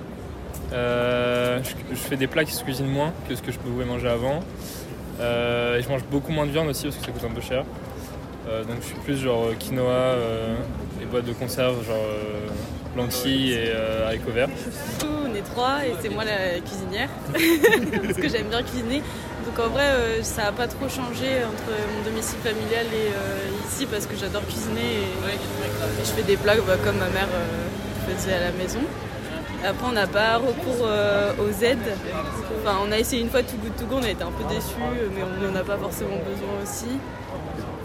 Euh, 0.74 1.60
je, 1.62 1.96
fais 1.96 2.16
des 2.16 2.26
plats 2.26 2.44
qui 2.44 2.52
se 2.52 2.62
cuisinent 2.62 2.92
moins 2.92 3.14
que 3.26 3.34
ce 3.34 3.40
que 3.40 3.52
je 3.52 3.58
pouvais 3.58 3.86
manger 3.86 4.08
avant. 4.08 4.40
Euh, 5.18 5.78
et 5.78 5.82
je 5.82 5.88
mange 5.88 6.04
beaucoup 6.10 6.30
moins 6.30 6.44
de 6.44 6.50
viande 6.50 6.68
aussi 6.68 6.82
parce 6.82 6.96
que 6.96 7.06
ça 7.06 7.10
coûte 7.10 7.24
un 7.24 7.32
peu 7.32 7.40
cher. 7.40 7.64
Euh, 8.48 8.64
donc 8.64 8.76
je 8.80 8.86
suis 8.86 8.94
plus 9.04 9.16
genre 9.16 9.48
quinoa, 9.58 10.14
les 11.00 11.06
boîtes 11.06 11.24
de 11.24 11.32
conserve 11.32 11.84
genre 11.84 11.96
euh, 11.96 12.48
lentilles 12.96 13.52
et 13.52 13.72
euh, 13.74 14.06
haricots 14.06 14.32
verts. 14.32 14.48
On 15.04 15.34
est 15.34 15.42
trois 15.42 15.86
et 15.86 15.94
c'est 16.00 16.08
moi 16.08 16.24
la 16.24 16.60
cuisinière 16.60 17.08
parce 18.04 18.18
que 18.18 18.28
j'aime 18.28 18.48
bien 18.48 18.62
cuisiner. 18.62 19.02
Donc 19.46 19.66
en 19.66 19.68
vrai 19.70 19.84
euh, 19.84 20.22
ça 20.22 20.44
n'a 20.44 20.52
pas 20.52 20.66
trop 20.66 20.88
changé 20.88 21.44
entre 21.44 21.70
mon 21.94 22.04
domicile 22.04 22.38
familial 22.40 22.86
et 22.86 23.68
ici 23.68 23.86
parce 23.86 24.06
que 24.06 24.16
j'adore 24.16 24.42
cuisiner 24.46 24.80
et, 24.80 26.04
je 26.04 26.10
fais 26.10 26.22
des 26.22 26.36
plats 26.36 26.56
bah, 26.66 26.76
comme 26.84 26.98
ma 26.98 27.08
mère 27.08 27.28
faisait 28.08 28.34
à 28.34 28.40
la 28.40 28.52
maison. 28.52 28.80
Après 29.64 29.86
on 29.88 29.92
n'a 29.92 30.06
pas 30.06 30.36
recours 30.36 30.86
aux 31.38 31.64
aides. 31.64 31.92
Enfin 32.60 32.78
on 32.86 32.92
a 32.92 32.98
essayé 32.98 33.22
une 33.22 33.30
fois 33.30 33.42
tout 33.42 33.56
goût 33.56 33.72
tout 33.78 33.86
go, 33.86 33.96
on 34.00 34.04
a 34.04 34.10
été 34.10 34.22
un 34.22 34.32
peu 34.32 34.44
déçus 34.52 34.74
mais 35.14 35.22
on 35.22 35.50
n'en 35.50 35.58
a 35.58 35.64
pas 35.64 35.76
forcément 35.76 36.16
besoin 36.16 36.62
aussi 36.62 36.98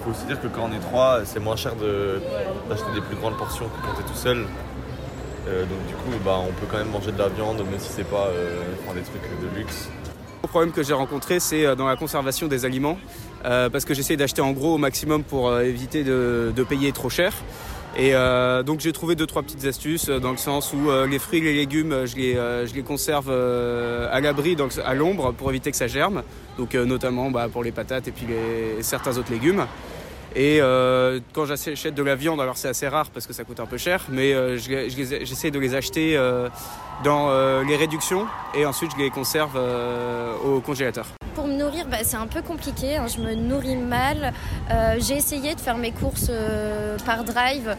faut 0.03 0.11
aussi 0.11 0.25
dire 0.25 0.41
que 0.41 0.47
quand 0.47 0.69
on 0.69 0.73
est 0.73 0.79
trois, 0.79 1.21
c'est 1.25 1.39
moins 1.39 1.55
cher 1.55 1.73
d'acheter 1.75 2.91
des 2.93 3.01
plus 3.01 3.15
grandes 3.15 3.37
portions 3.37 3.65
que 3.65 3.85
quand 3.85 3.99
est 3.99 4.07
tout 4.07 4.17
seul. 4.17 4.45
Euh, 5.47 5.65
donc 5.65 5.85
du 5.87 5.93
coup, 5.93 6.11
bah, 6.23 6.39
on 6.41 6.51
peut 6.53 6.65
quand 6.69 6.77
même 6.77 6.89
manger 6.89 7.11
de 7.11 7.17
la 7.17 7.29
viande, 7.29 7.57
même 7.57 7.79
si 7.79 7.89
c'est 7.89 8.07
pas 8.07 8.27
euh, 8.27 8.61
des 8.93 9.01
trucs 9.01 9.21
de 9.41 9.57
luxe. 9.57 9.89
Le 10.41 10.47
problème 10.47 10.71
que 10.71 10.83
j'ai 10.83 10.93
rencontré, 10.93 11.39
c'est 11.39 11.65
euh, 11.65 11.75
dans 11.75 11.87
la 11.87 11.95
conservation 11.95 12.47
des 12.47 12.65
aliments, 12.65 12.97
parce 13.43 13.83
que 13.85 13.93
j'essaie 13.93 14.15
d'acheter 14.15 14.41
en 14.41 14.51
gros 14.51 14.75
au 14.75 14.77
maximum 14.77 15.23
pour 15.23 15.59
éviter 15.59 16.03
de, 16.03 16.65
payer 16.67 16.91
trop 16.93 17.09
cher. 17.09 17.33
Et 17.97 18.13
donc 18.65 18.79
j'ai 18.79 18.91
trouvé 18.91 19.15
deux 19.15 19.27
trois 19.27 19.43
petites 19.43 19.65
astuces 19.65 20.09
dans 20.09 20.31
le 20.31 20.37
sens 20.37 20.73
où 20.73 20.89
les 21.07 21.19
fruits 21.19 21.39
et 21.39 21.43
les 21.43 21.53
légumes, 21.53 22.05
je 22.05 22.15
les, 22.15 22.33
je 22.33 22.73
les 22.73 22.81
conserve 22.81 23.29
à 23.29 24.19
l'abri, 24.19 24.57
à 24.83 24.93
l'ombre 24.93 25.31
pour 25.31 25.49
éviter 25.51 25.69
que 25.69 25.77
ça 25.77 25.87
germe. 25.87 26.23
Donc 26.57 26.73
notamment 26.73 27.29
bah, 27.29 27.47
pour 27.51 27.63
les 27.63 27.71
patates 27.71 28.07
et 28.07 28.11
puis 28.11 28.25
certains 28.81 29.17
autres 29.17 29.31
légumes. 29.31 29.65
Et 30.35 30.59
euh, 30.61 31.19
quand 31.31 31.45
j'achète 31.45 31.93
de 31.93 32.03
la 32.03 32.15
viande, 32.15 32.41
alors 32.41 32.57
c'est 32.57 32.67
assez 32.67 32.87
rare 32.87 33.09
parce 33.11 33.27
que 33.27 33.33
ça 33.33 33.43
coûte 33.43 33.59
un 33.59 33.65
peu 33.65 33.77
cher, 33.77 34.05
mais 34.09 34.33
euh, 34.33 34.57
j'essaie 34.57 35.51
de 35.51 35.59
les 35.59 35.75
acheter 35.75 36.17
euh, 36.17 36.49
dans 37.03 37.29
les 37.63 37.75
réductions 37.75 38.25
et 38.55 38.65
ensuite 38.65 38.91
je 38.97 39.03
les 39.03 39.09
conserve 39.09 39.59
au 40.45 40.59
congélateur. 40.61 41.05
Bah, 41.89 41.97
c'est 42.03 42.17
un 42.17 42.27
peu 42.27 42.41
compliqué, 42.41 42.97
hein. 42.97 43.05
je 43.07 43.21
me 43.21 43.35
nourris 43.35 43.75
mal. 43.75 44.33
J'ai 44.99 45.15
essayé 45.15 45.55
de 45.55 45.59
faire 45.59 45.77
mes 45.77 45.91
courses 45.91 46.31
par 47.05 47.23
drive, 47.23 47.75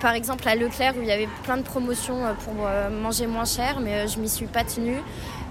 par 0.00 0.14
exemple 0.14 0.48
à 0.48 0.54
Leclerc 0.54 0.94
où 0.96 1.02
il 1.02 1.08
y 1.08 1.12
avait 1.12 1.28
plein 1.42 1.56
de 1.56 1.62
promotions 1.62 2.20
pour 2.44 2.66
manger 2.90 3.26
moins 3.26 3.44
cher, 3.44 3.80
mais 3.80 4.08
je 4.08 4.18
m'y 4.18 4.28
suis 4.28 4.46
pas 4.46 4.64
tenue. 4.64 5.02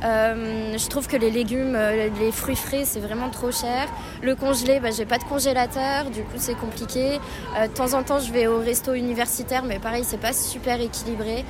Euh, 0.03 0.77
je 0.77 0.87
trouve 0.87 1.07
que 1.07 1.17
les 1.17 1.29
légumes, 1.29 1.75
euh, 1.75 2.09
les 2.19 2.31
fruits 2.31 2.55
frais, 2.55 2.85
c'est 2.85 2.99
vraiment 2.99 3.29
trop 3.29 3.51
cher. 3.51 3.87
Le 4.23 4.35
congelé, 4.35 4.79
bah, 4.79 4.89
j'ai 4.91 5.05
pas 5.05 5.19
de 5.19 5.23
congélateur, 5.23 6.09
du 6.09 6.21
coup 6.23 6.37
c'est 6.37 6.55
compliqué. 6.55 7.19
Euh, 7.57 7.67
de 7.67 7.73
temps 7.73 7.93
en 7.93 8.03
temps, 8.03 8.19
je 8.19 8.31
vais 8.31 8.47
au 8.47 8.59
resto 8.59 8.93
universitaire, 8.93 9.63
mais 9.63 9.79
pareil, 9.79 10.03
c'est 10.03 10.19
pas 10.19 10.33
super 10.33 10.81
équilibré. 10.81 11.45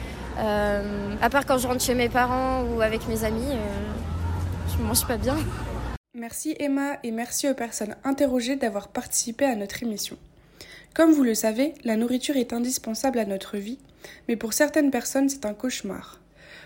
à 1.22 1.30
part 1.30 1.46
quand 1.46 1.58
je 1.58 1.68
rentre 1.68 1.84
chez 1.84 1.94
mes 1.94 2.10
parents 2.10 2.64
ou 2.64 2.82
avec 2.82 3.08
mes 3.08 3.24
amis, 3.24 3.54
je 4.72 4.84
mange 4.84 5.06
pas 5.06 5.18
bien. 5.18 5.36
Merci 6.14 6.58
Emma 6.60 7.00
et 7.04 7.12
merci 7.12 7.48
aux 7.48 7.54
personnes 7.54 7.96
interrogées 8.04 8.58
d'avoir 8.58 8.90
participé 8.90 9.46
à 9.46 9.56
notre 9.56 9.82
émission. 9.82 10.18
Comme 10.94 11.14
vous 11.14 11.24
le 11.24 11.34
savez, 11.34 11.74
la 11.86 11.96
nourriture 11.96 12.36
est 12.36 12.52
indispensable 12.52 13.18
à 13.18 13.24
notre 13.24 13.56
vie, 13.56 13.80
mais 14.28 14.36
pour 14.36 14.52
certaines 14.52 14.92
personnes 14.92 15.30
c'est 15.30 15.46
un 15.46 15.54
cauchemar. 15.54 16.20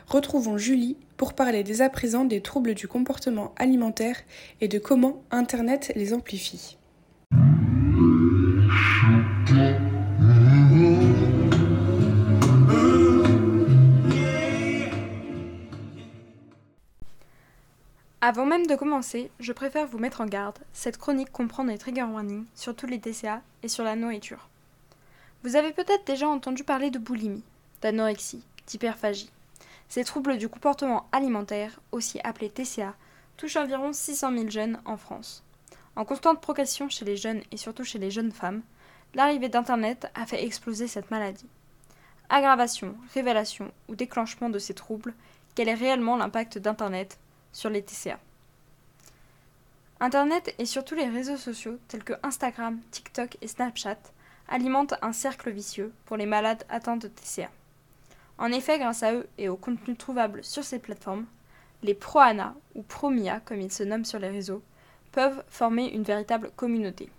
Retrouvons 0.08 0.58
Julie 0.58 0.97
pour 1.15 1.34
parler 1.34 1.63
dès 1.63 1.81
à 1.81 1.91
présent 1.91 2.25
des 2.25 2.41
troubles 2.41 2.73
du 2.73 2.88
comportement 2.88 3.53
alimentaire 3.55 4.17
et 4.62 4.67
de 4.67 4.79
comment 4.79 5.21
Internet 5.29 5.91
les 5.95 6.15
amplifie. 6.15 6.77
Avant 18.27 18.47
même 18.47 18.65
de 18.65 18.75
commencer, 18.75 19.29
je 19.39 19.53
préfère 19.53 19.85
vous 19.85 19.99
mettre 19.99 20.19
en 20.19 20.25
garde. 20.25 20.57
Cette 20.73 20.97
chronique 20.97 21.31
comprend 21.31 21.63
des 21.63 21.77
trigger 21.77 22.05
warnings 22.05 22.47
sur 22.55 22.75
tous 22.75 22.88
les 22.88 22.99
TCA 22.99 23.43
et 23.61 23.67
sur 23.67 23.83
la 23.83 23.95
nourriture. 23.95 24.49
Vous 25.43 25.55
avez 25.55 25.71
peut-être 25.71 26.07
déjà 26.07 26.27
entendu 26.27 26.63
parler 26.63 26.89
de 26.89 26.97
boulimie, 26.97 27.43
d'anorexie, 27.83 28.43
d'hyperphagie. 28.65 29.29
Ces 29.89 30.03
troubles 30.03 30.39
du 30.39 30.49
comportement 30.49 31.05
alimentaire, 31.11 31.79
aussi 31.91 32.19
appelés 32.23 32.49
TCA, 32.49 32.95
touchent 33.38 33.57
environ 33.57 33.93
600 33.93 34.31
000 34.35 34.49
jeunes 34.49 34.81
en 34.85 34.97
France. 34.97 35.43
En 35.95 36.03
constante 36.03 36.41
progression 36.41 36.89
chez 36.89 37.05
les 37.05 37.17
jeunes 37.17 37.43
et 37.51 37.57
surtout 37.57 37.83
chez 37.83 37.99
les 37.99 38.09
jeunes 38.09 38.31
femmes, 38.31 38.63
l'arrivée 39.13 39.49
d'Internet 39.49 40.09
a 40.15 40.25
fait 40.25 40.43
exploser 40.43 40.88
cette 40.88 41.11
maladie. 41.11 41.45
Aggravation, 42.29 42.95
révélation 43.13 43.71
ou 43.88 43.93
déclenchement 43.93 44.49
de 44.49 44.57
ces 44.57 44.73
troubles, 44.73 45.13
quel 45.53 45.69
est 45.69 45.75
réellement 45.75 46.17
l'impact 46.17 46.57
d'Internet 46.57 47.19
sur 47.55 47.69
les 47.69 47.81
TCA 47.81 48.19
Internet 50.01 50.53
et 50.59 50.65
surtout 50.65 50.93
les 50.93 51.07
réseaux 51.07 51.37
sociaux 51.37 51.79
tels 51.87 52.03
que 52.03 52.13
Instagram, 52.21 52.81
TikTok 52.91 53.37
et 53.41 53.47
Snapchat 53.47 53.97
alimentent 54.49 54.95
un 55.01 55.13
cercle 55.13 55.51
vicieux 55.51 55.93
pour 56.05 56.17
les 56.17 56.25
malades 56.25 56.65
atteints 56.67 56.97
de 56.97 57.07
TCA. 57.07 57.49
En 58.37 58.51
effet, 58.51 58.77
grâce 58.77 59.03
à 59.03 59.13
eux 59.13 59.29
et 59.37 59.47
aux 59.47 59.55
contenus 59.55 59.97
trouvables 59.97 60.43
sur 60.43 60.65
ces 60.65 60.79
plateformes, 60.79 61.25
les 61.81 61.93
pro-ANA 61.93 62.55
ou 62.75 62.81
pro-MIA 62.81 63.39
comme 63.39 63.61
ils 63.61 63.71
se 63.71 63.83
nomment 63.83 64.03
sur 64.03 64.19
les 64.19 64.29
réseaux 64.29 64.61
peuvent 65.13 65.41
former 65.47 65.87
une 65.87 66.03
véritable 66.03 66.51
communauté. 66.57 67.09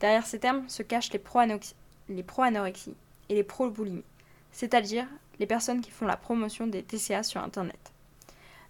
Derrière 0.00 0.26
ces 0.26 0.38
termes 0.38 0.66
se 0.70 0.82
cachent 0.82 1.12
les 1.12 2.22
pro-anorexie 2.22 2.96
et 3.28 3.34
les 3.34 3.44
pro-boulimie, 3.44 4.04
c'est-à-dire 4.52 5.06
les 5.38 5.46
personnes 5.46 5.82
qui 5.82 5.90
font 5.90 6.06
la 6.06 6.16
promotion 6.16 6.66
des 6.66 6.82
TCA 6.82 7.22
sur 7.22 7.42
Internet. 7.42 7.92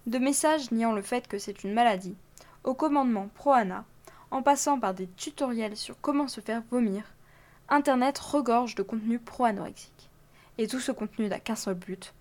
De 0.07 0.17
messages 0.17 0.71
niant 0.71 0.93
le 0.93 1.01
fait 1.01 1.27
que 1.27 1.37
c'est 1.37 1.63
une 1.63 1.73
maladie, 1.73 2.15
au 2.63 2.73
commandement 2.73 3.29
pro-ANA, 3.35 3.85
en 4.31 4.41
passant 4.41 4.79
par 4.79 4.93
des 4.93 5.07
tutoriels 5.07 5.77
sur 5.77 5.99
comment 6.01 6.27
se 6.27 6.41
faire 6.41 6.63
vomir, 6.71 7.03
Internet 7.69 8.17
regorge 8.17 8.75
de 8.75 8.83
contenu 8.83 9.19
pro-anorexique. 9.19 10.09
Et 10.57 10.67
tout 10.67 10.79
ce 10.79 10.91
contenu 10.91 11.27
n'a 11.27 11.39
qu'un 11.39 11.55
seul 11.55 11.75
but, 11.75 12.13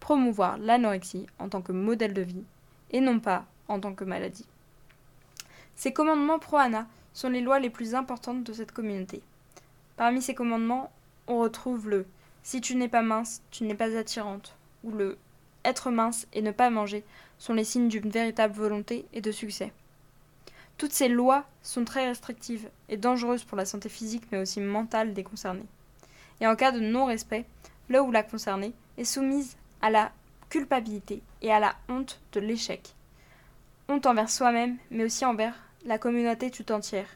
promouvoir 0.00 0.58
l'anorexie 0.58 1.26
en 1.38 1.48
tant 1.48 1.62
que 1.62 1.72
modèle 1.72 2.12
de 2.12 2.22
vie, 2.22 2.44
et 2.90 3.00
non 3.00 3.20
pas 3.20 3.46
en 3.68 3.78
tant 3.80 3.94
que 3.94 4.04
maladie. 4.04 4.46
Ces 5.76 5.92
commandements 5.92 6.38
pro-ANA 6.38 6.88
sont 7.14 7.30
les 7.30 7.40
lois 7.40 7.60
les 7.60 7.70
plus 7.70 7.94
importantes 7.94 8.42
de 8.42 8.52
cette 8.52 8.72
communauté. 8.72 9.22
Parmi 9.96 10.20
ces 10.20 10.34
commandements, 10.34 10.90
on 11.28 11.38
retrouve 11.38 11.88
le 11.88 12.06
si 12.42 12.60
tu 12.60 12.76
n'es 12.76 12.88
pas 12.88 13.02
mince, 13.02 13.42
tu 13.50 13.64
n'es 13.64 13.74
pas 13.74 13.96
attirante, 13.96 14.56
ou 14.82 14.90
le 14.90 15.18
être 15.68 15.90
mince 15.90 16.26
et 16.32 16.42
ne 16.42 16.50
pas 16.50 16.70
manger 16.70 17.04
sont 17.38 17.54
les 17.54 17.64
signes 17.64 17.88
d'une 17.88 18.10
véritable 18.10 18.54
volonté 18.54 19.04
et 19.12 19.20
de 19.20 19.30
succès. 19.30 19.72
Toutes 20.78 20.92
ces 20.92 21.08
lois 21.08 21.44
sont 21.62 21.84
très 21.84 22.06
restrictives 22.06 22.68
et 22.88 22.96
dangereuses 22.96 23.44
pour 23.44 23.56
la 23.58 23.66
santé 23.66 23.88
physique 23.88 24.24
mais 24.32 24.38
aussi 24.38 24.60
mentale 24.60 25.12
des 25.12 25.24
concernés. 25.24 25.66
Et 26.40 26.46
en 26.46 26.56
cas 26.56 26.72
de 26.72 26.80
non-respect, 26.80 27.44
le 27.88 28.00
ou 28.00 28.10
la 28.10 28.22
concernée 28.22 28.72
est 28.96 29.04
soumise 29.04 29.56
à 29.82 29.90
la 29.90 30.10
culpabilité 30.48 31.22
et 31.42 31.52
à 31.52 31.60
la 31.60 31.74
honte 31.88 32.20
de 32.32 32.40
l'échec. 32.40 32.94
Honte 33.88 34.06
envers 34.06 34.30
soi-même 34.30 34.78
mais 34.90 35.04
aussi 35.04 35.24
envers 35.24 35.54
la 35.84 35.98
communauté 35.98 36.50
tout 36.50 36.72
entière. 36.72 37.08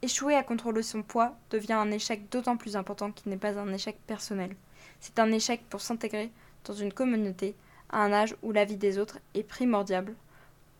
Échouer 0.00 0.34
à 0.34 0.42
contrôler 0.42 0.82
son 0.82 1.02
poids 1.02 1.34
devient 1.50 1.74
un 1.74 1.90
échec 1.90 2.28
d'autant 2.30 2.56
plus 2.56 2.76
important 2.76 3.12
qu'il 3.12 3.30
n'est 3.30 3.36
pas 3.36 3.58
un 3.58 3.72
échec 3.72 3.98
personnel. 4.06 4.56
C'est 5.00 5.18
un 5.18 5.30
échec 5.30 5.62
pour 5.68 5.80
s'intégrer 5.80 6.30
dans 6.64 6.74
une 6.74 6.92
communauté 6.92 7.54
à 7.90 8.02
un 8.02 8.12
âge 8.12 8.36
où 8.42 8.52
la 8.52 8.64
vie 8.64 8.76
des 8.76 8.98
autres 8.98 9.18
est 9.34 9.42
primordiale 9.42 10.14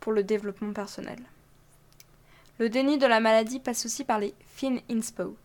pour 0.01 0.13
le 0.13 0.25
développement 0.25 0.73
personnel. 0.73 1.19
Le 2.59 2.69
déni 2.69 2.99
de 2.99 3.07
la 3.07 3.21
maladie 3.21 3.61
passe 3.61 3.87
aussi 3.87 4.05
par 4.05 4.19
les 4.19 4.35
fin 4.47 4.77
inspo, 4.91 5.37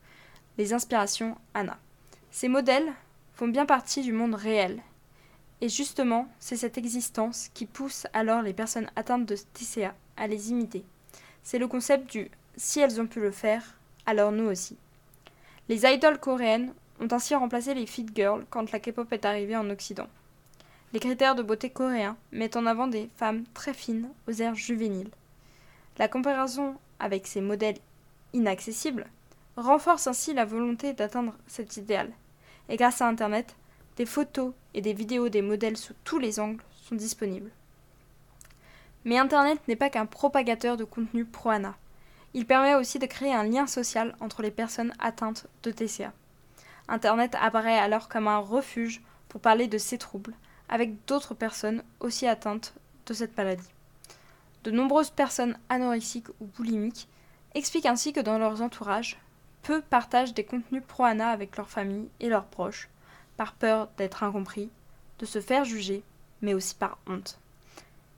les 0.58 0.74
inspirations 0.74 1.38
ANA. 1.54 1.78
Ces 2.32 2.48
modèles 2.48 2.92
font 3.34 3.48
bien 3.48 3.66
partie 3.66 4.02
du 4.02 4.14
monde 4.14 4.36
réel. 4.36 4.82
Et 5.62 5.70
justement, 5.70 6.28
c'est 6.40 6.58
cette 6.58 6.78
existence 6.78 7.50
qui 7.54 7.66
pousse 7.66 8.06
alors 8.14 8.42
les 8.42 8.54
personnes 8.54 8.92
atteintes 8.96 9.26
de 9.26 9.36
TCA 9.36 9.96
à 10.18 10.28
les 10.28 10.52
imiter. 10.52 10.84
C'est 11.44 11.60
le 11.60 11.68
concept 11.68 12.12
du 12.12 12.30
si 12.58 12.80
elles 12.80 13.00
ont 13.00 13.08
pu 13.08 13.20
le 13.20 13.32
faire, 13.32 13.64
alors 14.06 14.32
nous 14.32 14.46
aussi. 14.46 14.78
Les 15.70 15.86
idoles 15.86 16.20
coréennes 16.20 16.74
ont 17.00 17.08
ainsi 17.12 17.36
remplacé 17.36 17.74
les 17.74 17.86
fit 17.86 18.06
girls 18.14 18.46
quand 18.50 18.72
la 18.72 18.80
K-pop 18.80 19.12
est 19.14 19.26
arrivée 19.26 19.56
en 19.56 19.70
Occident. 19.70 20.08
Les 20.94 21.00
critères 21.00 21.36
de 21.36 21.44
beauté 21.44 21.70
coréens 21.70 22.16
mettent 22.32 22.56
en 22.56 22.66
avant 22.66 22.88
des 22.88 23.10
femmes 23.18 23.44
très 23.54 23.74
fines 23.74 24.10
aux 24.28 24.32
airs 24.32 24.56
juvéniles. 24.56 25.12
La 25.98 26.08
comparaison 26.08 26.76
avec 27.00 27.28
ces 27.28 27.42
modèles 27.42 27.78
inaccessibles 28.34 29.08
renforce 29.58 30.08
ainsi 30.08 30.34
la 30.34 30.46
volonté 30.46 30.94
d'atteindre 30.94 31.34
cet 31.48 31.76
idéal. 31.78 32.12
Et 32.70 32.78
grâce 32.78 33.02
à 33.02 33.08
Internet, 33.08 33.56
des 33.98 34.06
photos 34.06 34.54
et 34.74 34.82
des 34.82 34.94
vidéos 34.94 35.28
des 35.28 35.42
modèles 35.42 35.78
sous 35.78 35.94
tous 36.04 36.20
les 36.20 36.40
angles 36.40 36.64
sont 36.72 36.96
disponibles. 36.96 37.52
Mais 39.04 39.18
Internet 39.18 39.60
n'est 39.68 39.76
pas 39.76 39.90
qu'un 39.90 40.06
propagateur 40.06 40.78
de 40.78 40.84
contenu 40.84 41.26
pro-ANA. 41.26 41.76
Il 42.34 42.46
permet 42.46 42.76
aussi 42.76 43.00
de 43.00 43.06
créer 43.06 43.34
un 43.34 43.44
lien 43.44 43.68
social 43.68 44.16
entre 44.20 44.42
les 44.42 44.52
personnes 44.52 44.94
atteintes 45.00 45.48
de 45.64 45.72
TCA. 45.72 46.14
Internet 46.88 47.36
apparaît 47.42 47.78
alors 47.78 48.08
comme 48.08 48.28
un 48.28 48.38
refuge 48.38 49.02
pour 49.28 49.42
parler 49.42 49.68
de 49.68 49.78
ces 49.78 49.98
troubles, 49.98 50.34
avec 50.70 51.06
d'autres 51.06 51.34
personnes 51.34 51.84
aussi 52.00 52.28
atteintes 52.28 52.74
de 53.06 53.14
cette 53.14 53.38
maladie. 53.38 53.70
De 54.64 54.72
nombreuses 54.72 55.10
personnes 55.10 55.58
anorexiques 55.70 56.30
ou 56.42 56.46
boulimiques 56.46 57.08
expliquent 57.56 57.86
ainsi 57.86 58.14
que 58.14 58.20
dans 58.20 58.38
leurs 58.38 58.62
entourages, 58.62 59.18
peu 59.64 59.82
partagent 59.82 60.34
des 60.34 60.44
contenus 60.44 60.84
pro-ANA 60.88 61.30
avec 61.30 61.58
leur 61.58 61.70
famille 61.70 62.10
et 62.20 62.30
leurs 62.30 62.46
proches, 62.46 62.90
par 63.38 63.54
peur 63.54 63.90
d'être 63.98 64.24
incompris, 64.24 64.70
de 65.20 65.26
se 65.26 65.42
faire 65.42 65.66
juger, 65.66 66.04
mais 66.42 66.54
aussi 66.54 66.76
par 66.76 66.98
honte. 67.08 67.40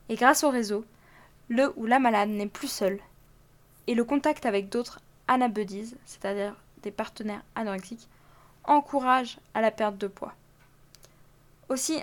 Et 0.10 0.16
grâce 0.16 0.44
au 0.44 0.50
réseau, 0.50 0.86
le 1.48 1.74
ou 1.78 1.86
la 1.86 2.00
malade 2.00 2.30
n'est 2.30 2.48
plus 2.48 2.68
seul, 2.68 3.00
et 3.88 3.96
le 3.96 4.04
contact 4.04 4.46
avec 4.46 4.70
d'autres 4.70 5.00
anabuddies, 5.28 5.96
c'est-à-dire 6.06 6.56
des 6.84 6.92
partenaires 6.92 7.44
anorexiques, 7.56 8.08
encourage 8.64 9.40
à 9.54 9.62
la 9.62 9.72
perte 9.72 9.98
de 9.98 10.08
poids. 10.08 10.34
Aussi, 11.70 12.00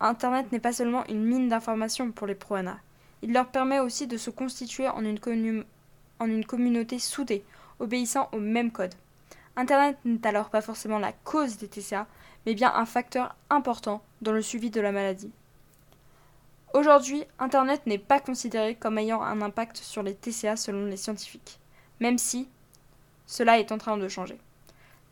Internet 0.00 0.50
n'est 0.50 0.60
pas 0.60 0.72
seulement 0.72 1.06
une 1.08 1.24
mine 1.24 1.48
d'informations 1.48 2.10
pour 2.10 2.26
les 2.26 2.34
pro-ANA, 2.34 2.78
il 3.22 3.32
leur 3.32 3.48
permet 3.48 3.80
aussi 3.80 4.06
de 4.06 4.16
se 4.16 4.30
constituer 4.30 4.88
en 4.88 5.04
une, 5.04 6.44
communauté 6.44 6.98
soudée, 6.98 7.44
obéissant 7.78 8.28
au 8.32 8.38
même 8.38 8.70
code. 8.70 8.94
Internet 9.56 9.98
n'est 10.04 10.26
alors 10.26 10.48
pas 10.48 10.62
forcément 10.62 10.98
la 10.98 11.12
cause 11.12 11.58
des 11.58 11.68
TCA, 11.68 12.06
mais 12.46 12.54
bien 12.54 12.72
un 12.74 12.86
facteur 12.86 13.36
important 13.50 14.02
dans 14.22 14.32
le 14.32 14.40
suivi 14.40 14.70
de 14.70 14.80
la 14.80 14.92
maladie. 14.92 15.32
Aujourd'hui, 16.72 17.24
Internet 17.38 17.82
n'est 17.86 17.98
pas 17.98 18.20
considéré 18.20 18.74
comme 18.74 18.96
ayant 18.96 19.22
un 19.22 19.42
impact 19.42 19.76
sur 19.76 20.02
les 20.02 20.14
TCA 20.14 20.56
selon 20.56 20.86
les 20.86 20.96
scientifiques, 20.96 21.58
même 21.98 22.16
si 22.16 22.48
cela 23.26 23.58
est 23.58 23.72
en 23.72 23.78
train 23.78 23.98
de 23.98 24.08
changer. 24.08 24.38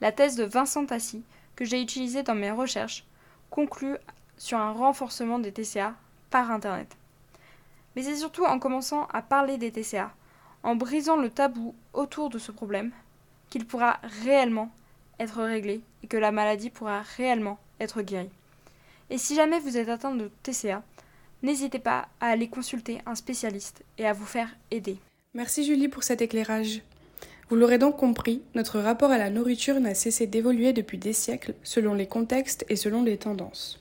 La 0.00 0.12
thèse 0.12 0.36
de 0.36 0.44
Vincent 0.44 0.86
Tassi, 0.86 1.24
que 1.56 1.64
j'ai 1.64 1.82
utilisée 1.82 2.22
dans 2.22 2.36
mes 2.36 2.52
recherches, 2.52 3.04
conclut 3.50 3.96
sur 4.38 4.58
un 4.58 4.72
renforcement 4.72 5.38
des 5.38 5.52
TCA 5.52 5.94
par 6.30 6.50
Internet. 6.50 6.96
Mais 7.94 8.02
c'est 8.02 8.16
surtout 8.16 8.44
en 8.44 8.58
commençant 8.58 9.06
à 9.12 9.22
parler 9.22 9.58
des 9.58 9.70
TCA, 9.70 10.12
en 10.62 10.76
brisant 10.76 11.16
le 11.16 11.30
tabou 11.30 11.74
autour 11.92 12.30
de 12.30 12.38
ce 12.38 12.52
problème, 12.52 12.92
qu'il 13.50 13.66
pourra 13.66 13.98
réellement 14.24 14.70
être 15.18 15.42
réglé 15.42 15.82
et 16.02 16.06
que 16.06 16.16
la 16.16 16.32
maladie 16.32 16.70
pourra 16.70 17.02
réellement 17.16 17.58
être 17.80 18.02
guérie. 18.02 18.30
Et 19.10 19.18
si 19.18 19.34
jamais 19.34 19.58
vous 19.58 19.76
êtes 19.76 19.88
atteint 19.88 20.14
de 20.14 20.30
TCA, 20.42 20.82
n'hésitez 21.42 21.78
pas 21.78 22.08
à 22.20 22.28
aller 22.28 22.48
consulter 22.48 22.98
un 23.06 23.14
spécialiste 23.14 23.82
et 23.96 24.06
à 24.06 24.12
vous 24.12 24.26
faire 24.26 24.54
aider. 24.70 24.98
Merci 25.34 25.64
Julie 25.64 25.88
pour 25.88 26.02
cet 26.02 26.22
éclairage. 26.22 26.82
Vous 27.48 27.56
l'aurez 27.56 27.78
donc 27.78 27.96
compris, 27.96 28.42
notre 28.54 28.78
rapport 28.78 29.10
à 29.10 29.16
la 29.16 29.30
nourriture 29.30 29.80
n'a 29.80 29.94
cessé 29.94 30.26
d'évoluer 30.26 30.74
depuis 30.74 30.98
des 30.98 31.14
siècles 31.14 31.54
selon 31.62 31.94
les 31.94 32.06
contextes 32.06 32.66
et 32.68 32.76
selon 32.76 33.02
les 33.02 33.16
tendances. 33.16 33.80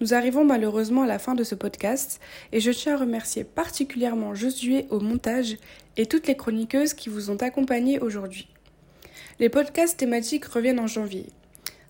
Nous 0.00 0.14
arrivons 0.14 0.44
malheureusement 0.46 1.02
à 1.02 1.06
la 1.06 1.18
fin 1.18 1.34
de 1.34 1.44
ce 1.44 1.54
podcast 1.54 2.20
et 2.52 2.60
je 2.60 2.70
tiens 2.70 2.94
à 2.94 2.98
remercier 2.98 3.44
particulièrement 3.44 4.34
Josué 4.34 4.86
au 4.88 5.00
montage 5.00 5.58
et 5.98 6.06
toutes 6.06 6.26
les 6.26 6.36
chroniqueuses 6.36 6.94
qui 6.94 7.10
vous 7.10 7.30
ont 7.30 7.36
accompagné 7.36 8.00
aujourd'hui. 8.00 8.48
Les 9.38 9.50
podcasts 9.50 9.98
thématiques 9.98 10.46
reviennent 10.46 10.80
en 10.80 10.86
janvier. 10.86 11.26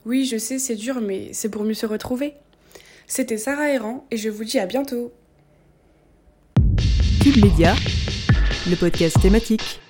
Oui, 0.07 0.25
je 0.25 0.39
sais, 0.39 0.59
c'est 0.59 0.75
dur, 0.75 1.01
mais 1.01 1.33
c'est 1.33 1.51
pour 1.51 1.63
mieux 1.63 1.75
se 1.75 1.87
retrouver. 1.87 2.35
C'était 3.07 3.39
Sarah 3.39 3.71
Errant 3.71 4.07
et 4.11 4.17
je 4.17 4.29
vous 4.29 4.45
dis 4.45 4.59
à 4.59 4.67
bientôt. 4.67 5.13
Média, 7.37 7.75
le 8.69 8.75
podcast 8.77 9.21
thématique. 9.21 9.81